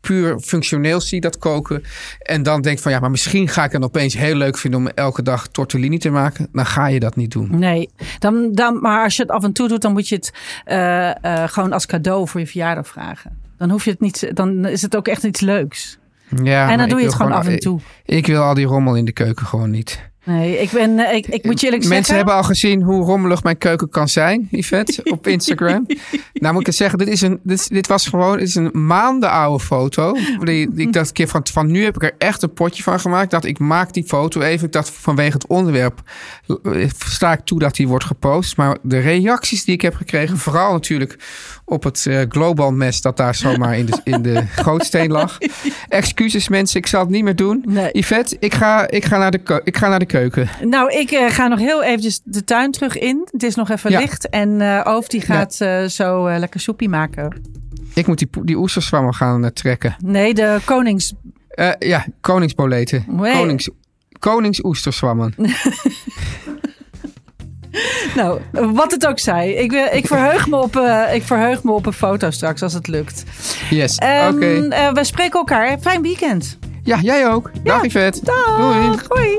puur 0.00 0.38
functioneel 0.38 1.00
zie, 1.00 1.20
dat 1.20 1.38
koken, 1.38 1.82
en 2.18 2.42
dan 2.42 2.60
denk 2.62 2.78
van 2.78 2.92
ja, 2.92 2.98
maar 3.00 3.10
misschien 3.10 3.48
ga 3.48 3.64
ik 3.64 3.72
het 3.72 3.82
opeens 3.82 4.14
heel 4.16 4.34
leuk 4.34 4.58
vinden 4.58 4.80
om 4.80 4.88
elke 4.88 5.22
dag 5.22 5.48
tortellini 5.48 5.98
te 5.98 6.10
maken, 6.10 6.48
dan 6.52 6.66
ga 6.66 6.86
je 6.86 7.00
dat 7.00 7.16
niet 7.16 7.30
doen. 7.30 7.58
nee. 7.58 7.88
Dan, 8.18 8.52
dan, 8.52 8.80
maar 8.80 9.04
als 9.04 9.16
je 9.16 9.22
het 9.22 9.30
af 9.30 9.44
en 9.44 9.52
toe 9.52 9.68
doet, 9.68 9.82
dan 9.82 9.92
moet 9.92 10.08
je 10.08 10.14
het 10.14 10.32
eh, 10.64 11.24
eh, 11.24 11.48
gewoon 11.48 11.72
als 11.72 11.86
cadeau 11.86 12.28
voor 12.28 12.40
je 12.40 12.46
verjaardag 12.46 12.86
vragen. 12.88 13.38
Dan 13.56 13.70
hoef 13.70 13.84
je 13.84 13.90
het 13.90 14.00
niet, 14.00 14.30
dan 14.34 14.64
is 14.66 14.82
het 14.82 14.96
ook 14.96 15.08
echt 15.08 15.22
iets 15.24 15.40
leuks. 15.40 15.98
Ja, 16.42 16.70
en 16.70 16.78
dan 16.78 16.88
doe 16.88 16.98
je 16.98 17.04
het 17.04 17.14
gewoon 17.14 17.32
af 17.32 17.46
en 17.46 17.58
toe. 17.58 17.80
Ik, 18.04 18.16
ik 18.16 18.26
wil 18.26 18.42
al 18.42 18.54
die 18.54 18.66
rommel 18.66 18.94
in 18.94 19.04
de 19.04 19.12
keuken 19.12 19.46
gewoon 19.46 19.70
niet. 19.70 20.10
Nee, 20.24 20.58
ik 20.58 20.70
ben, 20.70 20.98
eh, 20.98 21.16
ik, 21.16 21.26
ik 21.26 21.44
moet 21.44 21.60
je 21.60 21.66
eerlijk 21.66 21.84
Mensen 21.84 22.04
zeggen. 22.04 22.16
hebben 22.16 22.34
al 22.34 22.42
gezien 22.42 22.82
hoe 22.82 23.04
rommelig 23.04 23.42
mijn 23.42 23.58
keuken 23.58 23.88
kan 23.88 24.08
zijn, 24.08 24.48
Yvette, 24.50 25.00
op 25.12 25.26
Instagram. 25.26 25.86
nou 26.32 26.52
moet 26.52 26.60
ik 26.60 26.66
het 26.66 26.76
zeggen, 26.76 26.98
dit, 26.98 27.08
is 27.08 27.20
een, 27.20 27.40
dit, 27.42 27.68
dit 27.68 27.86
was 27.86 28.06
gewoon 28.06 28.38
dit 28.38 28.48
is 28.48 28.54
een 28.54 28.86
maanden 28.86 29.30
oude 29.30 29.64
foto. 29.64 30.12
Die, 30.40 30.70
die 30.72 30.86
ik 30.86 30.92
dacht 30.92 31.08
een 31.08 31.14
keer 31.14 31.28
van, 31.28 31.46
van 31.52 31.70
nu 31.70 31.84
heb 31.84 31.94
ik 31.96 32.02
er 32.02 32.14
echt 32.18 32.42
een 32.42 32.52
potje 32.52 32.82
van 32.82 33.00
gemaakt. 33.00 33.30
Dacht, 33.30 33.44
ik 33.44 33.58
maak 33.58 33.92
die 33.92 34.04
foto 34.04 34.40
even. 34.40 34.66
Ik 34.66 34.72
dacht 34.72 34.90
vanwege 34.90 35.32
het 35.32 35.46
onderwerp 35.46 36.02
eh, 36.46 36.88
sta 37.06 37.32
ik 37.32 37.40
toe 37.40 37.58
dat 37.58 37.74
die 37.74 37.88
wordt 37.88 38.04
gepost. 38.04 38.56
Maar 38.56 38.78
de 38.82 38.98
reacties 38.98 39.64
die 39.64 39.74
ik 39.74 39.82
heb 39.82 39.94
gekregen, 39.94 40.38
vooral 40.38 40.72
natuurlijk 40.72 41.18
op 41.70 41.84
het 41.84 42.06
eh, 42.06 42.20
global 42.28 42.72
mes 42.72 43.00
dat 43.00 43.16
daar 43.16 43.34
zomaar 43.34 43.78
in 43.78 43.86
de, 43.86 44.00
in 44.04 44.22
de 44.22 44.42
gootsteen 44.64 45.10
lag. 45.10 45.38
Excuses 45.88 46.48
mensen, 46.48 46.78
ik 46.78 46.86
zal 46.86 47.00
het 47.00 47.08
niet 47.10 47.24
meer 47.24 47.36
doen. 47.36 47.62
Nee. 47.66 47.88
Yvette, 47.92 48.36
ik 48.38 48.54
ga, 48.54 48.88
ik, 48.88 49.04
ga 49.04 49.18
naar 49.18 49.30
de, 49.30 49.60
ik 49.64 49.76
ga 49.76 49.88
naar 49.88 49.98
de 49.98 50.06
keuken. 50.06 50.48
Nou, 50.64 50.92
ik 50.92 51.10
eh, 51.10 51.30
ga 51.30 51.46
nog 51.46 51.58
heel 51.58 51.82
eventjes 51.82 52.20
de 52.24 52.44
tuin 52.44 52.70
terug 52.70 52.98
in. 52.98 53.28
Het 53.30 53.42
is 53.42 53.54
nog 53.54 53.70
even 53.70 53.90
Ja. 53.90 53.98
licht. 53.98 54.28
En 54.28 54.60
eh 54.60 54.80
Oof 54.84 55.08
die 55.08 55.20
gaat 55.20 55.54
zo 55.92 56.38
lekker 56.38 56.60
soepie 56.60 56.88
maken. 56.88 57.40
Ik 57.94 58.06
moet 58.06 58.18
die, 58.18 58.28
die 58.42 58.56
oesterzwammen 58.56 59.14
gaan 59.14 59.52
trekken. 59.52 59.96
Nee, 60.04 60.34
de 60.34 60.58
konings... 60.64 61.12
Ja, 61.78 62.06
koningsboleten. 62.20 63.04
Konings, 63.16 63.68
koningsoesterzwammen. 64.18 65.34
Nou, 68.16 68.40
wat 68.52 68.90
het 68.90 69.06
ook 69.06 69.18
zij. 69.18 69.52
Ik, 69.52 69.72
ik, 69.72 70.06
verheug 70.06 70.46
me 70.46 70.56
op, 70.56 70.76
eh, 70.76 71.14
ik 71.14 71.22
verheug 71.22 71.62
me 71.62 71.72
op 71.72 71.86
een 71.86 71.92
foto 71.92 72.30
straks 72.30 72.62
als 72.62 72.72
het 72.72 72.86
lukt. 72.88 73.24
Yes, 73.70 73.96
Ehm, 73.96 74.34
oké. 74.34 74.68
eh, 74.68 74.92
we 74.92 75.04
spreken 75.04 75.38
elkaar. 75.38 75.78
Fijn 75.80 76.02
weekend. 76.02 76.58
Ja, 76.82 76.98
jij 77.02 77.28
ook. 77.28 77.50
Dag 77.64 77.84
Yvette. 77.84 78.24
Dag. 78.24 78.56
Doei. 78.56 78.96
Hoi. 79.08 79.36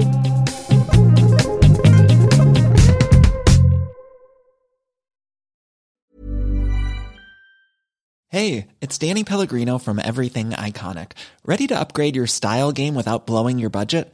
Hey, 8.28 8.68
it's 8.80 8.98
Danny 8.98 9.24
Pellegrino 9.24 9.78
from 9.78 10.00
Everything 10.00 10.52
Iconic. 10.52 11.12
Ready 11.46 11.68
to 11.68 11.78
upgrade 11.78 12.16
your 12.16 12.28
style 12.28 12.72
game 12.72 12.96
without 12.96 13.26
blowing 13.26 13.60
your 13.60 13.70
budget? 13.70 14.14